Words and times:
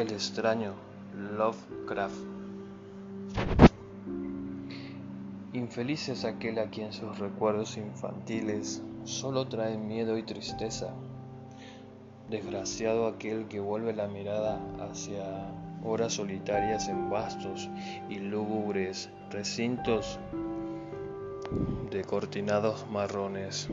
El 0.00 0.12
extraño 0.12 0.72
Lovecraft. 1.36 2.24
Infeliz 5.52 6.08
es 6.08 6.24
aquel 6.24 6.58
a 6.58 6.70
quien 6.70 6.90
sus 6.94 7.18
recuerdos 7.18 7.76
infantiles 7.76 8.82
solo 9.04 9.46
traen 9.48 9.86
miedo 9.86 10.16
y 10.16 10.22
tristeza. 10.22 10.94
Desgraciado 12.30 13.08
aquel 13.08 13.46
que 13.48 13.60
vuelve 13.60 13.92
la 13.92 14.08
mirada 14.08 14.58
hacia 14.80 15.52
horas 15.84 16.14
solitarias 16.14 16.88
en 16.88 17.10
vastos 17.10 17.68
y 18.08 18.20
lúgubres 18.20 19.10
recintos 19.30 20.18
de 21.90 22.02
cortinados 22.04 22.86
marrones 22.90 23.68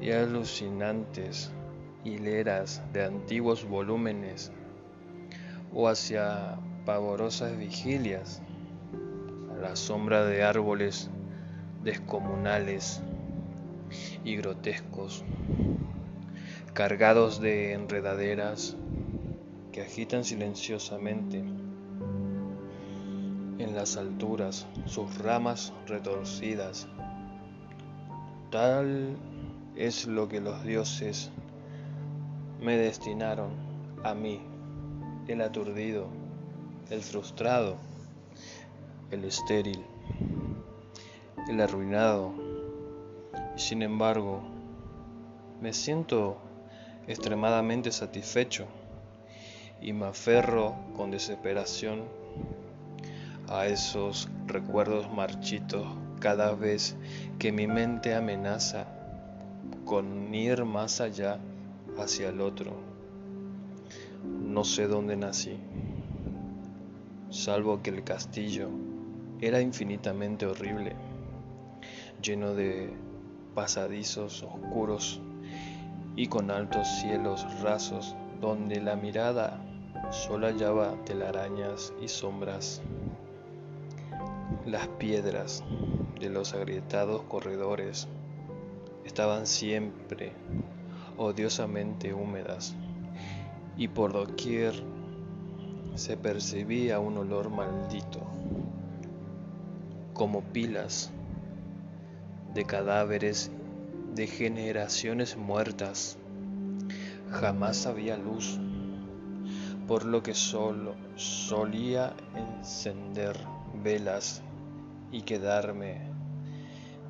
y 0.00 0.10
alucinantes 0.10 1.52
hileras 2.02 2.82
de 2.92 3.04
antiguos 3.04 3.64
volúmenes 3.64 4.50
o 5.72 5.88
hacia 5.88 6.58
pavorosas 6.84 7.56
vigilias 7.56 8.42
a 9.52 9.60
la 9.60 9.76
sombra 9.76 10.24
de 10.24 10.42
árboles 10.42 11.10
descomunales 11.82 13.00
y 14.24 14.36
grotescos 14.36 15.24
cargados 16.74 17.40
de 17.40 17.74
enredaderas 17.74 18.76
que 19.72 19.82
agitan 19.82 20.24
silenciosamente 20.24 21.38
en 23.58 23.74
las 23.74 23.96
alturas 23.96 24.66
sus 24.86 25.18
ramas 25.18 25.72
retorcidas. 25.86 26.88
Tal 28.50 29.16
es 29.76 30.06
lo 30.06 30.28
que 30.28 30.40
los 30.40 30.64
dioses 30.64 31.30
me 32.60 32.76
destinaron 32.76 33.50
a 34.02 34.14
mí, 34.14 34.40
el 35.28 35.40
aturdido, 35.40 36.08
el 36.90 37.00
frustrado, 37.02 37.76
el 39.10 39.24
estéril, 39.24 39.84
el 41.48 41.60
arruinado. 41.60 42.32
Sin 43.56 43.82
embargo, 43.82 44.42
me 45.60 45.72
siento 45.72 46.38
extremadamente 47.06 47.92
satisfecho 47.92 48.66
y 49.80 49.92
me 49.92 50.06
aferro 50.06 50.74
con 50.96 51.10
desesperación 51.10 52.02
a 53.48 53.66
esos 53.66 54.28
recuerdos 54.46 55.10
marchitos 55.12 55.86
cada 56.20 56.54
vez 56.54 56.96
que 57.38 57.52
mi 57.52 57.66
mente 57.66 58.14
amenaza 58.14 58.86
con 59.84 60.34
ir 60.34 60.64
más 60.64 61.00
allá 61.00 61.38
hacia 61.98 62.28
el 62.28 62.40
otro. 62.40 62.91
No 64.52 64.64
sé 64.64 64.86
dónde 64.86 65.16
nací, 65.16 65.58
salvo 67.30 67.82
que 67.82 67.88
el 67.88 68.04
castillo 68.04 68.68
era 69.40 69.62
infinitamente 69.62 70.44
horrible, 70.44 70.94
lleno 72.22 72.52
de 72.52 72.92
pasadizos 73.54 74.42
oscuros 74.42 75.22
y 76.16 76.26
con 76.26 76.50
altos 76.50 76.86
cielos 77.00 77.46
rasos 77.62 78.14
donde 78.42 78.82
la 78.82 78.94
mirada 78.94 79.58
solo 80.10 80.46
hallaba 80.48 81.02
telarañas 81.06 81.94
y 82.02 82.08
sombras. 82.08 82.82
Las 84.66 84.86
piedras 84.86 85.64
de 86.20 86.28
los 86.28 86.52
agrietados 86.52 87.22
corredores 87.22 88.06
estaban 89.06 89.46
siempre 89.46 90.34
odiosamente 91.16 92.12
húmedas 92.12 92.76
y 93.76 93.88
por 93.88 94.12
doquier 94.12 94.74
se 95.94 96.16
percibía 96.16 96.98
un 96.98 97.18
olor 97.18 97.50
maldito, 97.50 98.20
como 100.14 100.42
pilas 100.42 101.10
de 102.54 102.64
cadáveres 102.64 103.50
de 104.14 104.26
generaciones 104.26 105.36
muertas. 105.36 106.18
Jamás 107.30 107.86
había 107.86 108.16
luz 108.16 108.58
por 109.86 110.04
lo 110.04 110.22
que 110.22 110.34
solo 110.34 110.94
solía 111.16 112.14
encender 112.34 113.36
velas 113.82 114.42
y 115.10 115.22
quedarme 115.22 116.00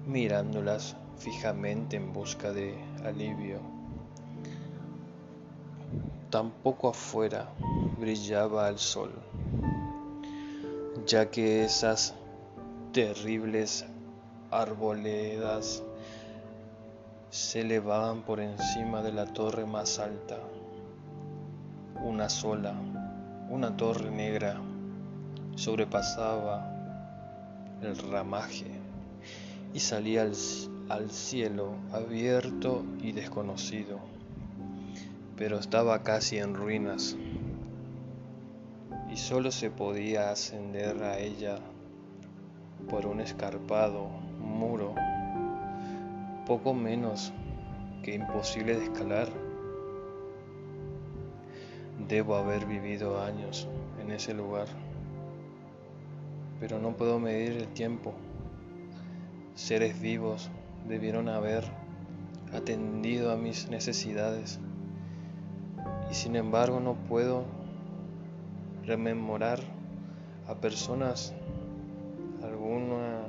mirándolas 0.07 0.97
fijamente 1.17 1.97
en 1.97 2.13
busca 2.13 2.53
de 2.53 2.75
alivio. 3.05 3.72
Tampoco 6.33 6.89
afuera 6.89 7.47
brillaba 7.99 8.67
el 8.71 8.79
sol, 8.79 9.13
ya 11.07 11.31
que 11.31 11.63
esas 11.63 12.15
terribles 12.91 13.85
arboledas 14.51 15.83
se 17.29 17.61
elevaban 17.61 18.23
por 18.23 18.41
encima 18.41 19.03
de 19.03 19.13
la 19.13 19.27
torre 19.27 19.67
más 19.67 19.99
alta. 19.99 20.39
Una 22.03 22.31
sola, 22.31 22.73
una 23.51 23.77
torre 23.77 24.11
negra, 24.11 24.59
sobrepasaba 25.55 26.67
el 27.83 27.95
ramaje 28.11 28.71
y 29.75 29.81
salía 29.81 30.23
al, 30.23 31.11
cielo 31.11 31.75
abierto 31.93 32.87
y 33.03 33.13
desconocido, 33.13 34.01
pero 35.43 35.59
estaba 35.59 36.05
casi 36.05 36.39
en 36.39 36.55
ruinas 36.55 37.17
y 39.11 39.17
solo 39.17 39.51
se 39.51 39.71
podía 39.71 40.31
ascender 40.31 41.03
a 41.03 41.19
ella 41.19 41.59
por 42.89 43.07
un 43.07 43.19
escarpado 43.19 44.07
muro 44.39 44.95
poco 46.47 46.75
menos 46.75 47.33
que 48.05 48.15
imposible 48.15 48.77
de 48.77 48.85
escalar. 48.85 49.31
Debo 52.07 52.37
haber 52.37 52.65
vivido 52.65 53.21
años 53.21 53.67
en 54.01 54.13
ese 54.13 54.35
lugar, 54.35 54.69
pero 56.61 56.79
no 56.79 56.97
puedo 56.97 57.19
medir 57.19 57.57
el 57.57 57.67
tiempo. 57.67 58.15
Seres 59.57 60.01
vivos 60.01 60.51
debieron 60.87 61.29
haber 61.29 61.65
atendido 62.53 63.33
a 63.33 63.37
mis 63.37 63.69
necesidades 63.69 64.61
y 66.13 66.15
sin 66.15 66.37
embargo 66.37 66.79
no 66.79 66.95
puedo 66.95 67.45
rememorar 68.85 69.59
a 70.47 70.55
personas 70.55 71.33
alguna 72.45 73.23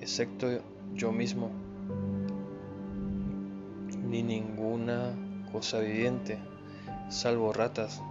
excepto 0.00 0.48
yo 0.94 1.12
mismo 1.12 1.50
ni 4.08 4.24
ninguna 4.24 5.14
cosa 5.52 5.78
viviente 5.78 6.38
salvo 7.10 7.52
ratas 7.52 8.02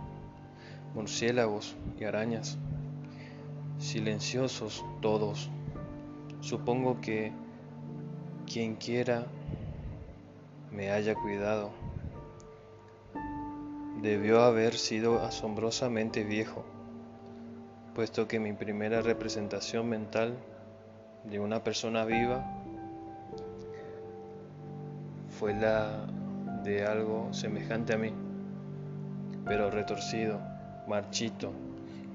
murciélagos 0.93 1.75
y 1.99 2.03
arañas, 2.03 2.57
silenciosos 3.77 4.83
todos. 5.01 5.49
Supongo 6.41 6.99
que 7.01 7.31
quien 8.51 8.75
quiera 8.75 9.27
me 10.71 10.91
haya 10.91 11.15
cuidado 11.15 11.71
debió 14.01 14.41
haber 14.41 14.75
sido 14.75 15.21
asombrosamente 15.21 16.23
viejo, 16.23 16.63
puesto 17.93 18.27
que 18.27 18.39
mi 18.39 18.53
primera 18.53 19.01
representación 19.01 19.89
mental 19.89 20.37
de 21.25 21.39
una 21.39 21.63
persona 21.63 22.05
viva 22.05 22.45
fue 25.37 25.53
la 25.53 26.07
de 26.63 26.85
algo 26.85 27.33
semejante 27.33 27.93
a 27.93 27.97
mí, 27.97 28.13
pero 29.45 29.69
retorcido 29.69 30.39
marchito 30.87 31.51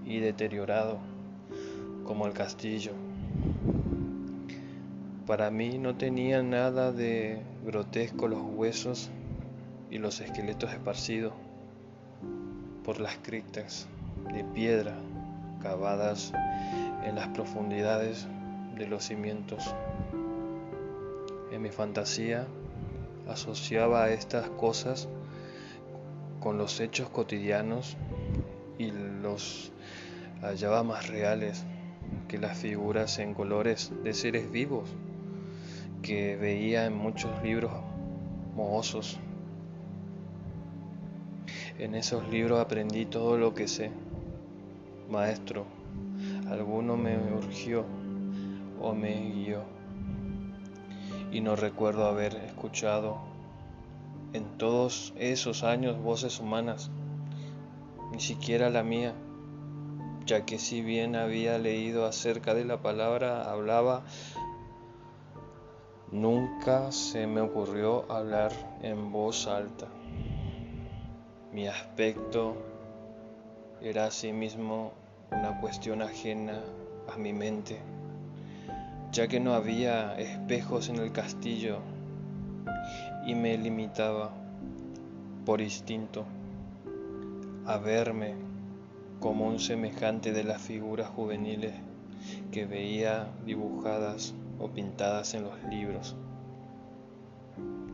y 0.07 0.21
deteriorado 0.21 0.99
como 2.05 2.27
el 2.27 2.33
castillo. 2.33 2.93
Para 5.27 5.51
mí 5.51 5.79
no 5.79 5.97
tenía 5.97 6.43
nada 6.43 6.93
de 6.93 7.43
grotesco 7.65 8.29
los 8.29 8.43
huesos 8.43 9.11
y 9.91 9.99
los 9.99 10.21
esqueletos 10.21 10.71
esparcidos 10.73 11.33
por 12.85 13.01
las 13.01 13.17
criptas 13.17 13.87
de 14.33 14.45
piedra 14.45 14.95
cavadas 15.63 16.33
en 17.05 17.17
las 17.17 17.29
profundidades 17.29 18.27
de 18.77 18.87
los 18.87 19.05
cimientos. 19.05 19.75
En 21.51 21.63
mi 21.63 21.71
fantasía 21.71 22.47
asociaba 23.29 24.11
estas 24.11 24.49
cosas 24.51 25.09
con 26.41 26.59
los 26.59 26.81
hechos 26.81 27.09
cotidianos 27.09 27.97
y 28.79 28.91
los 28.91 29.73
hallaba 30.43 30.83
más 30.83 31.09
reales 31.09 31.65
que 32.29 32.39
las 32.39 32.59
figuras 32.59 33.19
en 33.19 33.33
colores 33.33 33.93
de 34.03 34.13
seres 34.13 34.51
vivos 34.51 34.91
que 36.03 36.37
veía 36.37 36.85
en 36.85 36.95
muchos 36.95 37.43
libros 37.43 37.73
mohosos. 38.55 39.19
En 41.77 41.97
esos 41.97 42.29
libros 42.29 42.61
aprendí 42.61 43.05
todo 43.05 43.37
lo 43.37 43.53
que 43.53 43.67
sé. 43.67 43.91
Maestro, 45.11 45.67
alguno 46.49 46.97
me 46.97 47.17
urgió 47.33 47.85
o 48.81 48.95
me 48.95 49.33
guió. 49.33 49.63
Y 51.33 51.41
no 51.41 51.57
recuerdo 51.57 52.07
haber 52.07 52.37
escuchado 52.37 53.19
en 54.35 54.45
todos 54.57 55.15
esos 55.17 55.65
años 55.65 56.01
voces 56.01 56.39
humanas, 56.39 56.93
ni 58.13 58.21
siquiera 58.21 58.71
la 58.71 58.85
mía, 58.85 59.13
ya 60.27 60.45
que 60.45 60.61
si 60.61 60.81
bien 60.81 61.17
había 61.17 61.59
leído 61.59 62.07
acerca 62.07 62.55
de 62.55 62.65
la 62.65 62.83
palabra, 62.83 63.51
hablaba, 63.51 64.05
nunca 66.13 66.93
se 66.93 67.27
me 67.27 67.41
ocurrió 67.41 68.11
hablar 68.13 68.53
en 68.81 69.11
voz 69.11 69.49
alta. 69.49 69.89
Mi 71.55 71.69
aspecto 71.69 72.57
era 73.81 74.07
asimismo 74.07 74.91
una 75.31 75.61
cuestión 75.61 76.03
ajena 76.03 76.61
a 77.09 77.17
mi 77.17 77.33
mente, 77.33 77.79
ya 79.13 79.29
que 79.29 79.39
no 79.39 79.55
había 79.55 80.19
espejos 80.19 80.89
en 80.89 80.97
el 80.97 81.13
castillo 81.13 81.79
y 83.25 83.37
me 83.37 83.57
limitaba 83.57 84.33
por 85.47 85.61
instinto 85.61 86.25
a 87.67 87.79
verme 87.79 88.35
como 89.21 89.47
un 89.47 89.61
semejante 89.61 90.33
de 90.33 90.43
las 90.43 90.61
figuras 90.61 91.09
juveniles 91.11 91.75
que 92.51 92.67
veía 92.67 93.29
dibujadas 93.47 94.35
o 94.59 94.71
pintadas 94.71 95.35
en 95.35 95.45
los 95.45 95.63
libros. 95.71 96.17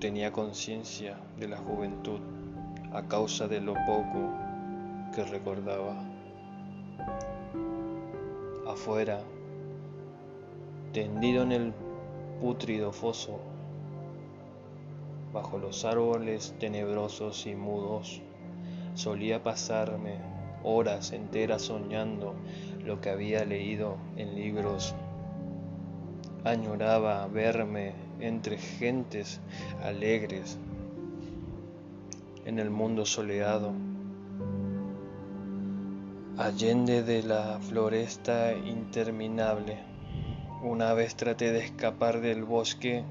Tenía 0.00 0.32
conciencia 0.32 1.18
de 1.38 1.46
la 1.46 1.58
juventud 1.58 2.20
a 2.92 3.02
causa 3.02 3.46
de 3.46 3.60
lo 3.60 3.74
poco 3.86 4.34
que 5.14 5.24
recordaba. 5.24 5.94
Afuera, 8.66 9.20
tendido 10.92 11.42
en 11.42 11.52
el 11.52 11.72
pútrido 12.40 12.92
foso, 12.92 13.38
bajo 15.32 15.58
los 15.58 15.84
árboles 15.84 16.54
tenebrosos 16.58 17.46
y 17.46 17.54
mudos, 17.54 18.22
solía 18.94 19.42
pasarme 19.42 20.18
horas 20.64 21.12
enteras 21.12 21.62
soñando 21.62 22.34
lo 22.84 23.00
que 23.00 23.10
había 23.10 23.44
leído 23.44 23.96
en 24.16 24.34
libros. 24.34 24.94
Añoraba 26.44 27.26
verme 27.28 27.92
entre 28.18 28.58
gentes 28.58 29.40
alegres 29.82 30.58
en 32.44 32.58
el 32.58 32.70
mundo 32.70 33.04
soleado. 33.04 33.72
Allende 36.38 37.02
de 37.02 37.22
la 37.22 37.58
floresta 37.60 38.54
interminable. 38.54 39.78
Una 40.62 40.94
vez 40.94 41.14
traté 41.14 41.52
de 41.52 41.64
escapar 41.64 42.20
del 42.20 42.44
bosque, 42.44 43.04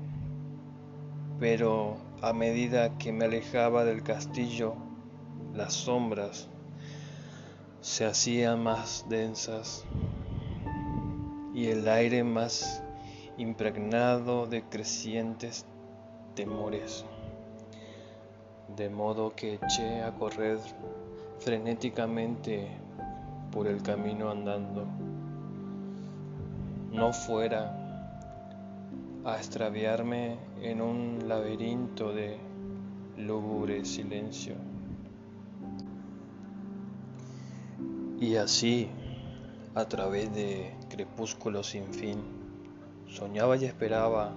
pero 1.39 1.97
a 2.21 2.33
medida 2.33 2.97
que 2.97 3.11
me 3.11 3.25
alejaba 3.25 3.85
del 3.85 4.03
castillo, 4.03 4.75
las 5.53 5.73
sombras 5.73 6.49
se 7.81 8.05
hacían 8.05 8.63
más 8.63 9.05
densas 9.09 9.85
y 11.53 11.67
el 11.67 11.87
aire 11.87 12.23
más 12.23 12.83
impregnado 13.37 14.47
de 14.47 14.63
crecientes 14.63 15.65
temores 16.35 17.05
de 18.79 18.89
modo 18.89 19.35
que 19.35 19.55
eché 19.55 20.01
a 20.03 20.11
correr 20.13 20.57
frenéticamente 21.39 22.69
por 23.51 23.67
el 23.67 23.81
camino 23.81 24.31
andando. 24.31 24.87
No 26.93 27.11
fuera 27.11 27.61
a 29.25 29.35
extraviarme 29.35 30.37
en 30.61 30.81
un 30.81 31.27
laberinto 31.27 32.13
de 32.13 32.37
lúgubre 33.17 33.83
silencio. 33.83 34.55
Y 38.21 38.37
así, 38.37 38.87
a 39.75 39.83
través 39.89 40.33
de 40.33 40.73
crepúsculos 40.87 41.67
sin 41.67 41.93
fin, 41.93 42.21
soñaba 43.09 43.57
y 43.57 43.65
esperaba 43.65 44.31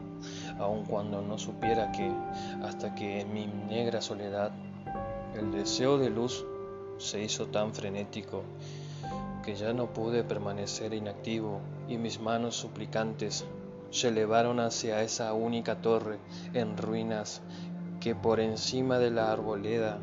aun 0.63 0.85
cuando 0.85 1.21
no 1.23 1.39
supiera 1.39 1.93
que, 1.93 2.11
hasta 2.63 2.95
que 2.95 3.21
en 3.21 3.35
mi 3.35 3.47
negra 3.47 4.01
soledad, 4.01 4.53
el 5.39 5.51
deseo 5.51 5.99
de 5.99 6.11
luz 6.11 6.45
se 6.99 7.23
hizo 7.23 7.47
tan 7.47 7.75
frenético 7.75 8.43
que 9.43 9.57
ya 9.57 9.73
no 9.73 9.93
pude 9.93 10.23
permanecer 10.23 10.95
inactivo 10.95 11.61
y 11.89 11.97
mis 11.97 12.21
manos 12.21 12.55
suplicantes 12.55 13.45
se 13.91 14.09
elevaron 14.09 14.61
hacia 14.61 15.03
esa 15.03 15.35
única 15.35 15.83
torre 15.83 16.19
en 16.55 16.77
ruinas 16.77 17.43
que 18.01 18.15
por 18.15 18.41
encima 18.41 18.99
de 18.99 19.11
la 19.11 19.33
arboleda 19.33 19.99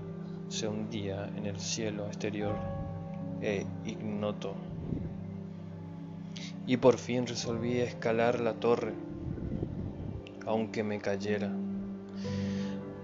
se 0.50 0.67
hundía 0.67 1.27
en 1.35 1.45
el 1.45 1.59
cielo 1.59 2.07
exterior 2.07 2.55
e 3.41 3.65
ignoto. 3.85 4.53
Y 6.67 6.77
por 6.77 6.97
fin 6.97 7.25
resolví 7.25 7.79
escalar 7.79 8.39
la 8.39 8.53
torre 8.53 8.94
aunque 10.50 10.84
me 10.84 10.98
cayera, 10.98 11.51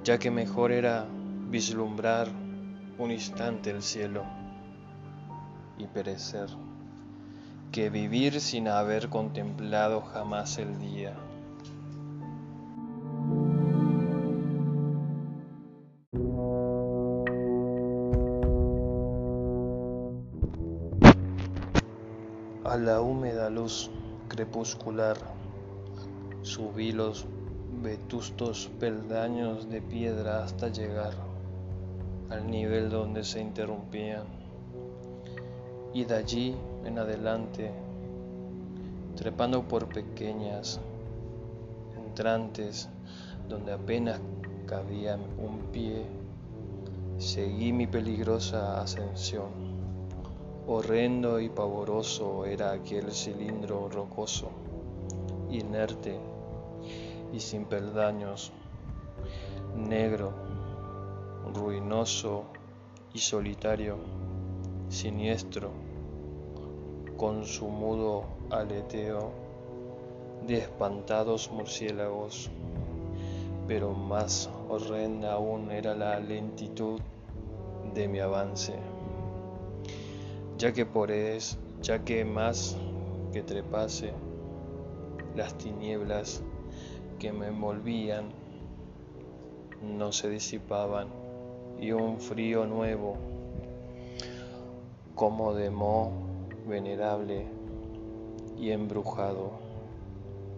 ya 0.03 0.17
que 0.17 0.31
mejor 0.31 0.71
era 0.71 1.05
vislumbrar 1.47 2.27
un 2.97 3.11
instante 3.11 3.69
el 3.69 3.83
cielo 3.83 4.23
y 5.77 5.85
perecer, 5.85 6.49
que 7.71 7.91
vivir 7.91 8.41
sin 8.41 8.67
haber 8.67 9.09
contemplado 9.09 10.01
jamás 10.01 10.57
el 10.57 10.79
día. 10.79 11.15
A 22.63 22.75
la 22.75 23.01
húmeda 23.01 23.51
luz 23.51 23.91
crepuscular 24.29 25.34
subí 26.45 26.91
los 26.91 27.25
vetustos 27.81 28.69
peldaños 28.79 29.67
de 29.67 29.81
piedra 29.81 30.43
hasta 30.43 30.67
llegar 30.67 31.13
al 32.29 32.45
nivel 32.51 32.91
donde 32.91 33.23
se 33.23 33.41
interrumpían. 33.41 34.25
Y 35.91 36.05
de 36.05 36.15
allí 36.15 36.55
en 36.85 36.99
adelante, 36.99 37.71
trepando 39.15 39.63
por 39.63 39.87
pequeñas 39.87 40.79
entrantes 41.97 42.89
donde 43.49 43.73
apenas 43.73 44.19
cabía 44.67 45.15
un 45.15 45.71
pie, 45.71 46.05
seguí 47.17 47.73
mi 47.73 47.87
peligrosa 47.87 48.81
ascensión. 48.81 49.49
Horrendo 50.67 51.39
y 51.39 51.49
pavoroso 51.49 52.45
era 52.45 52.71
aquel 52.71 53.11
cilindro 53.11 53.89
rocoso, 53.89 54.51
inerte 55.49 56.34
y 57.35 57.41
sin 57.41 57.65
peldaños, 57.65 58.53
negro, 59.75 60.31
ruinoso 61.53 62.45
y 63.13 63.19
solitario, 63.19 63.97
siniestro, 64.87 65.71
con 67.17 67.43
su 67.43 67.67
mudo 67.67 68.23
aleteo 68.51 69.33
de 70.47 70.59
espantados 70.59 71.51
murciélagos, 71.51 72.49
pero 73.67 73.91
más 73.91 74.49
horrenda 74.69 75.33
aún 75.33 75.71
era 75.71 75.93
la 75.93 76.17
lentitud 76.21 77.01
de 77.93 78.07
mi 78.07 78.19
avance, 78.19 78.75
ya 80.57 80.71
que 80.71 80.85
por 80.85 81.11
es, 81.11 81.57
ya 81.81 82.05
que 82.05 82.23
más 82.23 82.77
que 83.33 83.41
trepase 83.41 84.13
las 85.35 85.57
tinieblas 85.57 86.41
que 87.19 87.31
me 87.31 87.47
envolvían 87.47 88.29
no 89.81 90.11
se 90.11 90.29
disipaban 90.29 91.07
y 91.79 91.91
un 91.91 92.19
frío 92.19 92.65
nuevo, 92.65 93.17
como 95.13 95.53
de 95.53 95.69
moho 95.69 96.11
venerable 96.67 97.45
y 98.57 98.71
embrujado, 98.71 99.51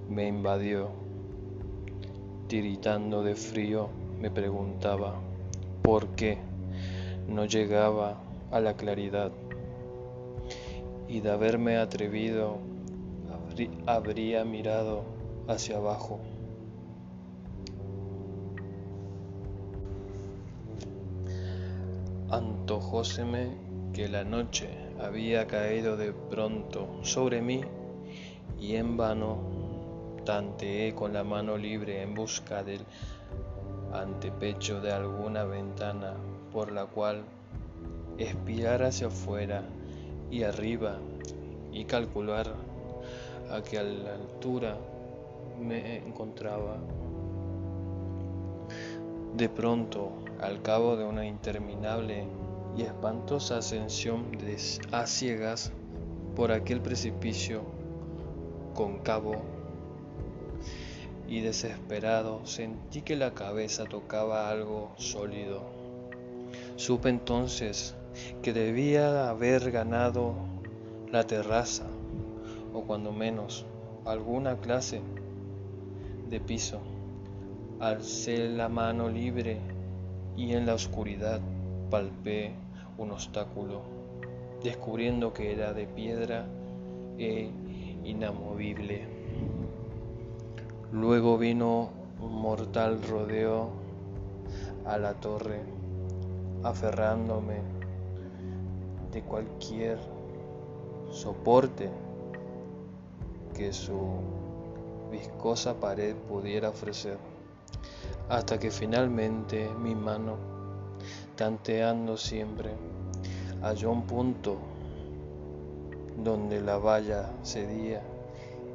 me 0.09 0.27
invadió. 0.27 0.89
Tiritando 2.47 3.23
de 3.23 3.35
frío, 3.35 3.89
me 4.19 4.31
preguntaba 4.31 5.15
por 5.81 6.09
qué 6.15 6.37
no 7.27 7.43
llegaba 7.45 8.21
a 8.51 8.61
la 8.61 8.75
claridad 8.75 9.33
y 11.09 11.19
de 11.19 11.29
haberme 11.29 11.77
atrevido 11.77 12.59
habría 13.85 14.45
mirado 14.45 15.03
hacia 15.47 15.77
abajo 15.77 16.21
antojóseme 22.29 23.57
que 23.93 24.09
la 24.09 24.23
noche 24.23 24.69
había 24.99 25.47
caído 25.47 25.95
de 25.95 26.11
pronto 26.11 26.99
sobre 27.03 27.41
mí 27.41 27.61
y 28.59 28.75
en 28.75 28.97
vano 28.97 30.17
tanteé 30.25 30.93
con 30.93 31.13
la 31.13 31.23
mano 31.23 31.57
libre 31.57 32.01
en 32.01 32.13
busca 32.13 32.63
del 32.63 32.81
antepecho 33.93 34.81
de 34.81 34.91
alguna 34.91 35.45
ventana 35.45 36.15
por 36.51 36.71
la 36.71 36.85
cual 36.85 37.23
espiar 38.17 38.83
hacia 38.83 39.07
afuera 39.07 39.63
y 40.29 40.43
arriba 40.43 40.97
y 41.71 41.85
calcular 41.85 42.47
a 43.49 43.61
qué 43.61 43.79
altura 43.79 44.77
me 45.59 45.97
encontraba. 45.97 46.77
De 49.37 49.49
pronto, 49.49 50.13
al 50.41 50.63
cabo 50.63 50.97
de 50.97 51.05
una 51.05 51.27
interminable 51.27 52.25
y 52.75 52.81
espantosa 52.81 53.59
ascensión 53.59 54.31
de, 54.31 54.57
a 54.91 55.05
ciegas 55.05 55.71
por 56.35 56.51
aquel 56.51 56.81
precipicio 56.81 57.61
cóncavo 58.73 59.35
y 61.27 61.41
desesperado, 61.41 62.47
sentí 62.47 63.03
que 63.03 63.15
la 63.15 63.35
cabeza 63.35 63.85
tocaba 63.85 64.49
algo 64.49 64.93
sólido. 64.97 65.61
Supe 66.75 67.09
entonces 67.09 67.93
que 68.41 68.53
debía 68.53 69.29
haber 69.29 69.69
ganado 69.69 70.33
la 71.11 71.27
terraza, 71.27 71.85
o 72.73 72.85
cuando 72.85 73.11
menos 73.11 73.67
alguna 74.03 74.57
clase 74.57 75.03
de 76.27 76.39
piso. 76.39 76.96
Alcé 77.79 78.49
la 78.49 78.69
mano 78.69 79.07
libre 79.07 79.59
y 80.35 80.53
en 80.53 80.65
la 80.65 80.73
oscuridad 80.73 81.39
palpé 81.91 82.55
un 82.97 83.11
obstáculo, 83.11 83.81
descubriendo 84.63 85.31
que 85.31 85.53
era 85.53 85.73
de 85.73 85.85
piedra 85.85 86.47
e 87.19 87.51
inamovible. 88.03 89.05
Luego 90.91 91.37
vino 91.37 91.91
un 92.19 92.41
mortal 92.41 92.99
rodeo 93.03 93.69
a 94.83 94.97
la 94.97 95.13
torre, 95.13 95.61
aferrándome 96.63 97.61
de 99.11 99.21
cualquier 99.21 99.99
soporte 101.11 101.91
que 103.53 103.71
su 103.71 103.99
viscosa 105.11 105.79
pared 105.79 106.15
pudiera 106.15 106.69
ofrecer, 106.69 107.17
hasta 108.29 108.59
que 108.59 108.71
finalmente 108.71 109.69
mi 109.79 109.95
mano, 109.95 110.37
tanteando 111.35 112.17
siempre, 112.17 112.71
halló 113.61 113.91
un 113.91 114.03
punto 114.03 114.57
donde 116.17 116.61
la 116.61 116.77
valla 116.77 117.31
cedía 117.43 118.01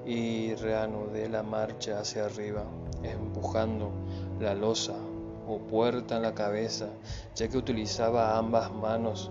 y 0.06 0.54
reanudé 0.54 1.28
la 1.28 1.42
marcha 1.42 2.00
hacia 2.00 2.24
arriba, 2.24 2.64
empujando 3.02 3.90
la 4.40 4.54
losa 4.54 4.94
o 5.46 5.58
puerta 5.58 6.16
en 6.16 6.22
la 6.22 6.34
cabeza, 6.34 6.88
ya 7.34 7.48
que 7.48 7.58
utilizaba 7.58 8.38
ambas 8.38 8.72
manos 8.72 9.30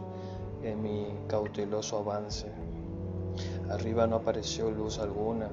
en 0.62 0.82
mi 0.82 1.08
cauteloso 1.28 2.00
avance. 2.00 2.48
Arriba 3.70 4.06
no 4.08 4.18
apareció 4.18 4.70
luz 4.70 5.00
alguna, 5.00 5.50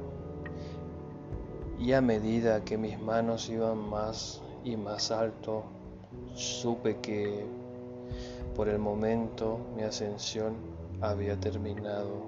y 1.79 1.93
a 1.93 2.01
medida 2.01 2.65
que 2.65 2.77
mis 2.77 3.01
manos 3.01 3.49
iban 3.49 3.79
más 3.79 4.43
y 4.73 4.77
más 4.77 5.11
alto, 5.11 5.65
supe 6.35 6.99
que 6.99 7.47
por 8.55 8.69
el 8.69 8.79
momento 8.79 9.59
mi 9.75 9.83
ascensión 9.83 10.57
había 11.01 11.41
terminado, 11.41 12.23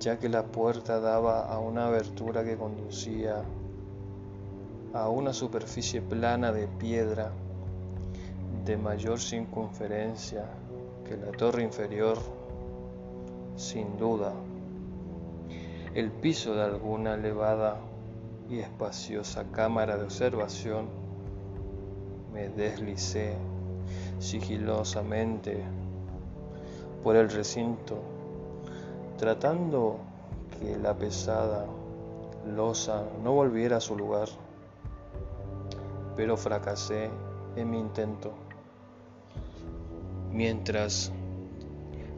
ya 0.00 0.18
que 0.18 0.28
la 0.28 0.44
puerta 0.44 0.98
daba 0.98 1.46
a 1.46 1.58
una 1.60 1.86
abertura 1.86 2.42
que 2.42 2.56
conducía 2.56 3.44
a 4.92 5.08
una 5.08 5.32
superficie 5.32 6.00
plana 6.02 6.52
de 6.52 6.66
piedra 6.66 7.30
de 8.64 8.76
mayor 8.76 9.20
circunferencia 9.20 10.46
que 11.06 11.16
la 11.16 11.30
torre 11.30 11.62
inferior, 11.62 12.18
sin 13.56 13.96
duda. 13.98 14.32
El 15.94 16.10
piso 16.10 16.54
de 16.54 16.62
alguna 16.62 17.14
elevada 17.14 17.78
y 18.48 18.60
espaciosa 18.60 19.44
cámara 19.50 19.96
de 19.96 20.04
observación, 20.04 20.86
me 22.32 22.48
deslicé 22.48 23.34
sigilosamente 24.18 25.64
por 27.02 27.16
el 27.16 27.30
recinto, 27.30 27.98
tratando 29.18 29.98
que 30.58 30.76
la 30.76 30.94
pesada 30.94 31.66
losa 32.54 33.04
no 33.22 33.32
volviera 33.32 33.78
a 33.78 33.80
su 33.80 33.96
lugar, 33.96 34.28
pero 36.14 36.36
fracasé 36.36 37.10
en 37.56 37.70
mi 37.70 37.78
intento. 37.78 38.32
Mientras 40.32 41.12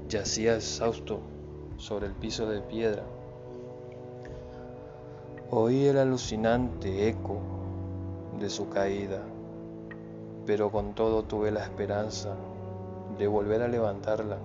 yacía 0.09 0.57
exhausto 0.57 1.21
sobre 1.77 2.07
el 2.07 2.13
piso 2.13 2.49
de 2.49 2.61
piedra, 2.61 3.05
Oí 5.51 5.87
el 5.87 5.97
alucinante 5.97 7.09
eco 7.09 7.39
de 8.39 8.51
su 8.51 8.69
caída, 8.69 9.23
pero 10.45 10.71
con 10.71 10.93
todo 10.93 11.23
tuve 11.23 11.51
la 11.51 11.63
esperanza 11.63 12.35
de 13.17 13.27
volver 13.27 13.63
a 13.63 13.69
levantarla 13.69 14.37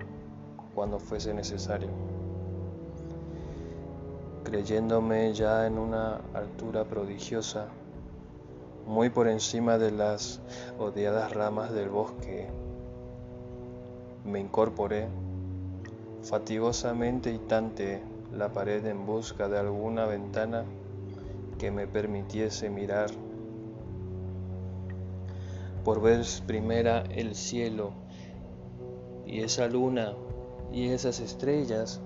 cuando 0.74 0.98
fuese 0.98 1.34
necesario. 1.34 1.90
Creyéndome 4.44 5.34
ya 5.34 5.66
en 5.66 5.76
una 5.76 6.22
altura 6.32 6.84
prodigiosa, 6.84 7.66
muy 8.86 9.10
por 9.10 9.28
encima 9.28 9.76
de 9.76 9.90
las 9.90 10.40
odiadas 10.78 11.34
ramas 11.34 11.70
del 11.74 11.90
bosque, 11.90 12.48
me 14.24 14.40
incorporé 14.40 15.08
fatigosamente 16.22 17.30
y 17.30 17.36
tanteé 17.40 18.00
la 18.32 18.54
pared 18.54 18.86
en 18.86 19.04
busca 19.04 19.50
de 19.50 19.58
alguna 19.58 20.06
ventana 20.06 20.64
que 21.58 21.70
me 21.70 21.86
permitiese 21.86 22.70
mirar 22.70 23.10
por 25.84 26.00
vez 26.00 26.42
primera 26.46 27.02
el 27.10 27.34
cielo 27.34 27.92
y 29.26 29.40
esa 29.40 29.68
luna 29.68 30.14
y 30.72 30.88
esas 30.88 31.20
estrellas 31.20 32.00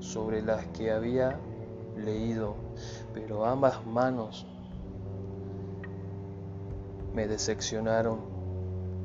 sobre 0.00 0.42
las 0.42 0.66
que 0.68 0.92
había 0.92 1.38
leído, 1.96 2.54
pero 3.12 3.44
ambas 3.44 3.84
manos 3.86 4.46
me 7.12 7.26
decepcionaron, 7.26 8.20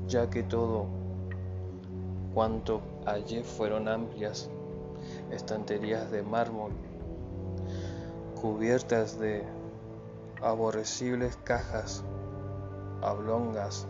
ya 0.07 0.29
que 0.29 0.43
todo 0.43 0.85
cuanto 2.33 2.81
hallé 3.05 3.43
fueron 3.43 3.87
amplias 3.87 4.49
estanterías 5.31 6.11
de 6.11 6.21
mármol 6.23 6.71
cubiertas 8.41 9.19
de 9.19 9.43
aborrecibles 10.43 11.37
cajas 11.45 12.03
oblongas 13.01 13.87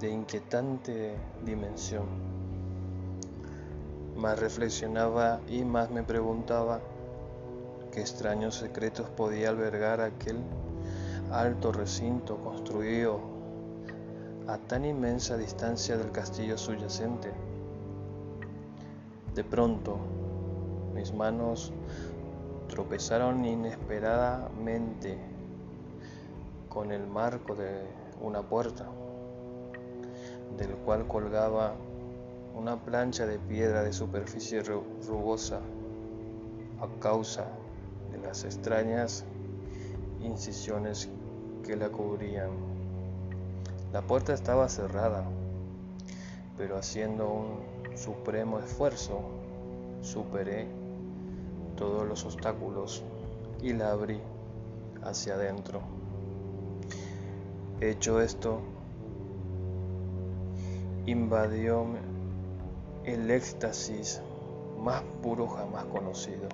de 0.00 0.10
inquietante 0.10 1.16
dimensión. 1.44 2.06
Más 4.16 4.38
reflexionaba 4.38 5.40
y 5.46 5.64
más 5.64 5.90
me 5.90 6.02
preguntaba 6.02 6.80
qué 7.92 8.00
extraños 8.00 8.54
secretos 8.54 9.08
podía 9.10 9.50
albergar 9.50 10.00
aquel 10.00 10.38
alto 11.30 11.70
recinto 11.72 12.38
construido 12.38 13.20
a 14.46 14.56
tan 14.58 14.84
inmensa 14.84 15.36
distancia 15.36 15.96
del 15.96 16.12
castillo 16.12 16.56
subyacente. 16.56 17.30
De 19.34 19.44
pronto, 19.44 19.98
mis 20.94 21.12
manos 21.12 21.72
tropezaron 22.68 23.44
inesperadamente 23.44 25.33
con 26.74 26.90
el 26.90 27.06
marco 27.06 27.54
de 27.54 27.86
una 28.20 28.42
puerta, 28.42 28.84
del 30.58 30.74
cual 30.78 31.06
colgaba 31.06 31.76
una 32.56 32.84
plancha 32.84 33.26
de 33.26 33.38
piedra 33.38 33.84
de 33.84 33.92
superficie 33.92 34.60
rugosa 34.62 35.60
a 36.80 37.00
causa 37.00 37.46
de 38.10 38.18
las 38.18 38.44
extrañas 38.44 39.24
incisiones 40.20 41.08
que 41.64 41.76
la 41.76 41.90
cubrían. 41.90 42.50
La 43.92 44.02
puerta 44.02 44.34
estaba 44.34 44.68
cerrada, 44.68 45.24
pero 46.58 46.76
haciendo 46.76 47.30
un 47.30 47.96
supremo 47.96 48.58
esfuerzo, 48.58 49.20
superé 50.02 50.66
todos 51.76 52.04
los 52.06 52.24
obstáculos 52.24 53.04
y 53.62 53.72
la 53.72 53.92
abrí 53.92 54.20
hacia 55.04 55.34
adentro. 55.34 55.93
Hecho 57.84 58.22
esto, 58.22 58.60
invadió 61.04 61.84
el 63.04 63.30
éxtasis 63.30 64.22
más 64.80 65.02
puro 65.22 65.46
jamás 65.48 65.84
conocido. 65.84 66.48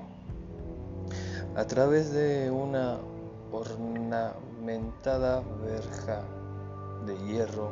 A 1.55 1.65
través 1.69 2.13
de 2.13 2.51
una 2.51 2.99
ornamentada 3.53 5.45
verja 5.63 6.25
de 7.07 7.17
hierro 7.29 7.71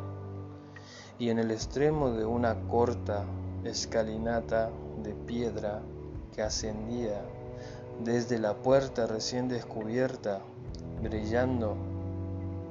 y 1.18 1.30
en 1.30 1.40
el 1.40 1.50
extremo 1.50 2.12
de 2.12 2.26
una 2.26 2.60
corta 2.68 3.24
escalinata 3.64 4.70
de 5.02 5.14
piedra 5.14 5.82
que 6.32 6.42
ascendía 6.42 7.22
desde 8.04 8.38
la 8.38 8.54
puerta 8.54 9.08
recién 9.08 9.48
descubierta, 9.48 10.42
brillando 11.02 11.97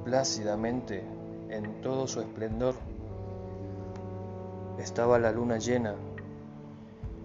plácidamente 0.08 1.04
en 1.50 1.82
todo 1.82 2.06
su 2.06 2.22
esplendor, 2.22 2.74
estaba 4.78 5.18
la 5.18 5.32
luna 5.32 5.58
llena, 5.58 5.96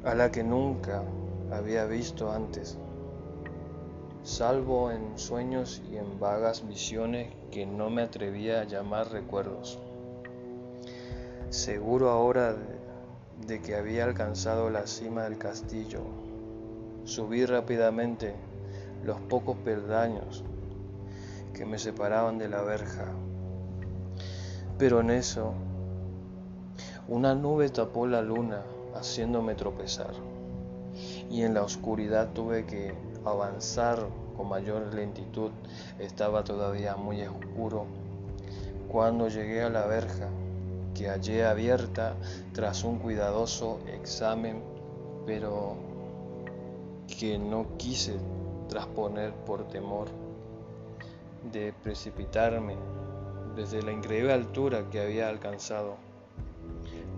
a 0.03 0.13
la 0.13 0.29
que 0.33 0.43
nunca 0.43 1.01
había 1.49 1.85
visto 1.85 2.29
antes, 2.29 2.77
salvo 4.23 4.91
en 4.91 5.17
sueños 5.17 5.81
y 5.89 5.95
en 5.95 6.19
vagas 6.19 6.67
visiones 6.67 7.33
que 7.51 7.65
no 7.65 7.89
me 7.89 8.01
atrevía 8.01 8.59
a 8.59 8.65
llamar 8.65 9.13
recuerdos. 9.13 9.79
Seguro 11.51 12.09
ahora 12.09 12.53
de, 13.47 13.61
que 13.61 13.77
había 13.77 14.03
alcanzado 14.03 14.69
la 14.69 14.87
cima 14.87 15.23
del 15.23 15.37
castillo, 15.37 16.01
subí 17.05 17.45
rápidamente 17.45 18.35
los 19.05 19.21
pocos 19.21 19.55
peldaños 19.63 20.43
que 21.53 21.65
me 21.65 21.77
separaban 21.77 22.37
de 22.37 22.49
la 22.49 22.61
verja. 22.61 23.05
Pero 24.77 24.99
en 25.01 25.11
eso 25.11 25.53
una 27.07 27.35
nube 27.35 27.69
tapó 27.69 28.07
la 28.07 28.21
luna 28.21 28.61
haciéndome 28.95 29.55
tropezar 29.55 30.13
y 31.29 31.41
en 31.41 31.53
la 31.53 31.63
oscuridad 31.63 32.29
tuve 32.33 32.65
que 32.65 32.93
avanzar 33.25 33.99
con 34.35 34.49
mayor 34.49 34.93
lentitud. 34.93 35.51
Estaba 35.99 36.43
todavía 36.43 36.95
muy 36.95 37.21
oscuro 37.21 37.85
cuando 38.87 39.27
llegué 39.27 39.63
a 39.63 39.69
la 39.69 39.85
verja 39.85 40.29
que 40.93 41.09
hallé 41.09 41.45
abierta 41.45 42.15
tras 42.53 42.83
un 42.83 42.99
cuidadoso 42.99 43.79
examen, 43.87 44.61
pero 45.25 45.75
que 47.19 47.37
no 47.37 47.65
quise 47.77 48.15
trasponer 48.69 49.33
por 49.33 49.67
temor 49.67 50.22
de 51.51 51.73
precipitarme 51.73 52.75
desde 53.55 53.81
la 53.81 53.91
increíble 53.91 54.33
altura 54.33 54.89
que 54.89 55.01
había 55.01 55.29
alcanzado. 55.29 55.95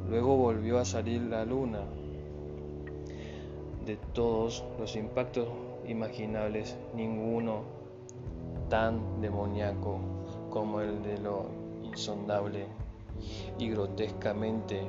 Luego 0.10 0.36
volvió 0.36 0.80
a 0.80 0.86
salir 0.86 1.22
la 1.22 1.46
luna. 1.46 1.82
De 3.86 3.98
todos 4.14 4.64
los 4.80 4.96
impactos 4.96 5.48
imaginables, 5.88 6.76
ninguno 6.96 7.64
tan 8.70 9.22
demoníaco 9.22 10.00
como 10.50 10.82
el 10.82 11.04
de 11.04 11.20
lo 11.20 11.46
insondable 11.84 12.66
y 13.60 13.70
grotescamente 13.70 14.82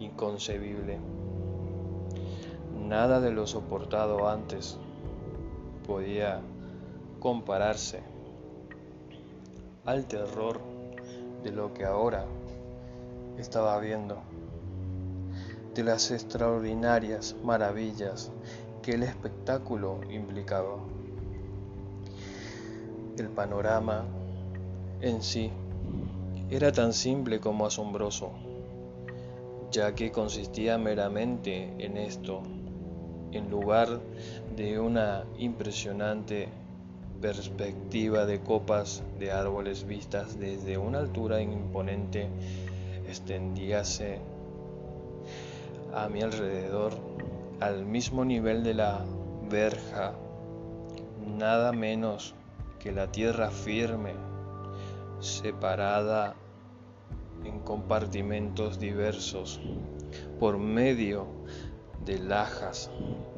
inconcebible. 0.00 0.98
Nada 2.88 3.20
de 3.20 3.30
lo 3.30 3.46
soportado 3.46 4.28
antes 4.28 4.78
podía 5.86 6.40
compararse 7.24 8.02
al 9.86 10.04
terror 10.04 10.60
de 11.42 11.52
lo 11.52 11.72
que 11.72 11.86
ahora 11.86 12.26
estaba 13.38 13.80
viendo, 13.80 14.18
de 15.74 15.84
las 15.84 16.10
extraordinarias 16.10 17.34
maravillas 17.42 18.30
que 18.82 18.90
el 18.90 19.04
espectáculo 19.04 20.00
implicaba. 20.10 20.76
El 23.16 23.30
panorama 23.30 24.04
en 25.00 25.22
sí 25.22 25.50
era 26.50 26.72
tan 26.72 26.92
simple 26.92 27.40
como 27.40 27.64
asombroso, 27.64 28.32
ya 29.70 29.94
que 29.94 30.12
consistía 30.12 30.76
meramente 30.76 31.72
en 31.78 31.96
esto, 31.96 32.42
en 33.32 33.48
lugar 33.48 33.98
de 34.54 34.78
una 34.78 35.24
impresionante 35.38 36.50
perspectiva 37.24 38.26
de 38.26 38.42
copas 38.42 39.02
de 39.18 39.32
árboles 39.32 39.86
vistas 39.86 40.38
desde 40.38 40.76
una 40.76 40.98
altura 40.98 41.40
imponente 41.40 42.28
extendíase 43.08 44.20
a 45.94 46.06
mi 46.10 46.20
alrededor 46.20 46.92
al 47.60 47.86
mismo 47.86 48.26
nivel 48.26 48.62
de 48.62 48.74
la 48.74 49.06
verja, 49.48 50.12
nada 51.26 51.72
menos 51.72 52.34
que 52.78 52.92
la 52.92 53.10
tierra 53.10 53.50
firme, 53.50 54.12
separada 55.20 56.34
en 57.42 57.60
compartimentos 57.60 58.78
diversos 58.78 59.62
por 60.38 60.58
medio 60.58 61.26
de 62.04 62.18
lajas 62.18 62.90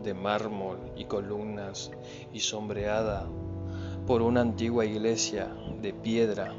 de 0.02 0.12
mármol 0.12 0.80
y 0.96 1.04
columnas 1.04 1.92
y 2.32 2.40
sombreada 2.40 3.28
por 4.06 4.22
una 4.22 4.40
antigua 4.40 4.84
iglesia 4.84 5.48
de 5.82 5.92
piedra 5.92 6.54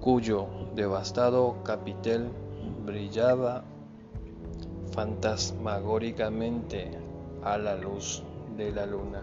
cuyo 0.00 0.46
devastado 0.74 1.62
capitel 1.64 2.28
brillaba 2.84 3.64
fantasmagóricamente 4.92 6.90
a 7.42 7.58
la 7.58 7.74
luz 7.76 8.22
de 8.56 8.70
la 8.72 8.86
luna. 8.86 9.22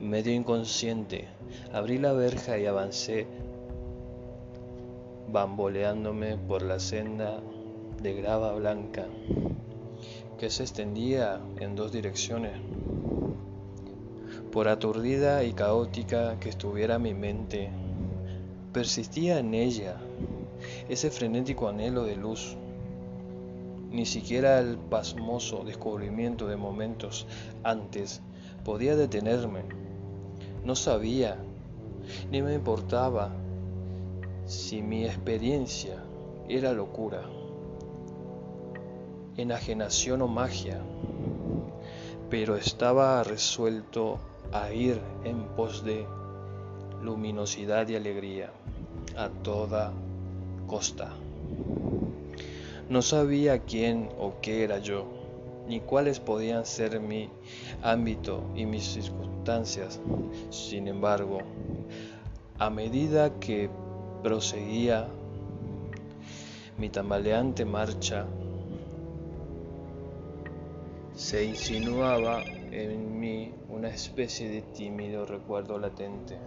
Medio 0.00 0.32
inconsciente, 0.32 1.28
abrí 1.72 1.98
la 1.98 2.12
verja 2.12 2.58
y 2.58 2.66
avancé 2.66 3.26
bamboleándome 5.32 6.36
por 6.36 6.62
la 6.62 6.78
senda 6.78 7.40
de 8.02 8.14
grava 8.14 8.52
blanca 8.52 9.06
que 10.38 10.50
se 10.50 10.62
extendía 10.62 11.40
en 11.58 11.74
dos 11.74 11.90
direcciones. 11.92 12.52
Por 14.58 14.66
aturdida 14.66 15.44
y 15.44 15.52
caótica 15.52 16.40
que 16.40 16.48
estuviera 16.48 16.98
mi 16.98 17.14
mente, 17.14 17.70
persistía 18.72 19.38
en 19.38 19.54
ella 19.54 20.00
ese 20.88 21.12
frenético 21.12 21.68
anhelo 21.68 22.02
de 22.02 22.16
luz. 22.16 22.56
Ni 23.92 24.04
siquiera 24.04 24.58
el 24.58 24.76
pasmoso 24.76 25.62
descubrimiento 25.62 26.48
de 26.48 26.56
momentos 26.56 27.28
antes 27.62 28.20
podía 28.64 28.96
detenerme. 28.96 29.62
No 30.64 30.74
sabía, 30.74 31.36
ni 32.32 32.42
me 32.42 32.52
importaba 32.52 33.30
si 34.44 34.82
mi 34.82 35.04
experiencia 35.04 36.02
era 36.48 36.72
locura, 36.72 37.22
enajenación 39.36 40.20
o 40.22 40.26
magia, 40.26 40.82
pero 42.28 42.56
estaba 42.56 43.22
resuelto 43.22 44.18
a 44.52 44.72
ir 44.72 45.00
en 45.24 45.44
pos 45.56 45.84
de 45.84 46.06
luminosidad 47.02 47.88
y 47.88 47.96
alegría 47.96 48.50
a 49.16 49.28
toda 49.28 49.92
costa. 50.66 51.12
No 52.88 53.02
sabía 53.02 53.60
quién 53.60 54.08
o 54.18 54.34
qué 54.40 54.64
era 54.64 54.78
yo, 54.78 55.06
ni 55.68 55.80
cuáles 55.80 56.20
podían 56.20 56.64
ser 56.64 57.00
mi 57.00 57.28
ámbito 57.82 58.42
y 58.54 58.64
mis 58.64 58.84
circunstancias. 58.84 60.00
Sin 60.50 60.88
embargo, 60.88 61.40
a 62.58 62.70
medida 62.70 63.38
que 63.38 63.68
proseguía 64.22 65.08
mi 66.78 66.88
tambaleante 66.88 67.64
marcha, 67.64 68.24
se 71.14 71.44
insinuaba 71.44 72.42
en 72.72 73.18
mí 73.18 73.54
una 73.68 73.88
especie 73.88 74.48
de 74.48 74.62
tímido 74.62 75.24
recuerdo 75.24 75.78
latente. 75.78 76.38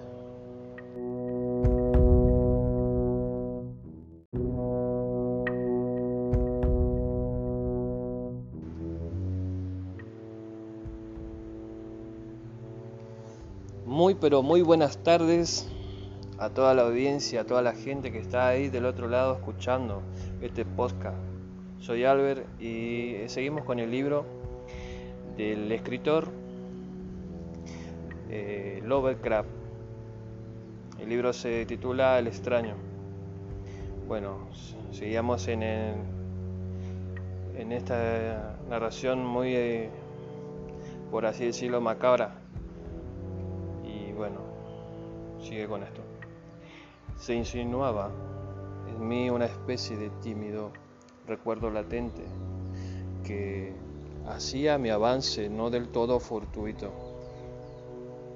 Muy 13.86 14.16
pero 14.16 14.42
muy 14.42 14.62
buenas 14.62 14.98
tardes 15.04 15.70
a 16.38 16.50
toda 16.50 16.74
la 16.74 16.84
audiencia, 16.84 17.42
a 17.42 17.44
toda 17.46 17.62
la 17.62 17.74
gente 17.74 18.12
que 18.12 18.20
está 18.20 18.48
ahí 18.48 18.70
del 18.70 18.86
otro 18.86 19.08
lado 19.08 19.36
escuchando 19.36 20.02
este 20.42 20.66
podcast. 20.66 21.18
Soy 21.80 22.04
Albert 22.06 22.48
y 22.62 23.18
seguimos 23.28 23.64
con 23.64 23.80
el 23.80 23.92
libro 23.92 24.41
del 25.38 25.72
escritor 25.72 26.28
eh, 28.30 28.82
Lovecraft. 28.86 29.50
El 31.00 31.10
libro 31.10 31.34
se 31.34 31.66
titula 31.66 32.20
El 32.20 32.28
extraño. 32.28 32.76
Bueno, 34.08 34.48
seguíamos 34.92 35.48
en, 35.48 35.64
en 35.64 37.72
esta 37.72 38.60
narración 38.70 39.26
muy, 39.26 39.56
eh, 39.56 39.90
por 41.10 41.26
así 41.26 41.46
decirlo, 41.46 41.82
macabra. 41.82 42.36
Y 43.84 44.12
bueno, 44.14 44.40
sigue 45.40 45.68
con 45.68 45.84
esto. 45.84 46.02
Se 47.18 47.36
insinuaba 47.36 48.12
en 48.88 49.08
mí 49.08 49.30
una 49.30 49.46
especie 49.46 49.98
de 49.98 50.10
tímido 50.22 50.72
recuerdo 51.28 51.70
latente 51.70 52.24
que 53.24 53.74
hacía 54.28 54.78
mi 54.78 54.90
avance 54.90 55.50
no 55.50 55.70
del 55.70 55.90
todo 55.90 56.20
fortuito, 56.20 56.92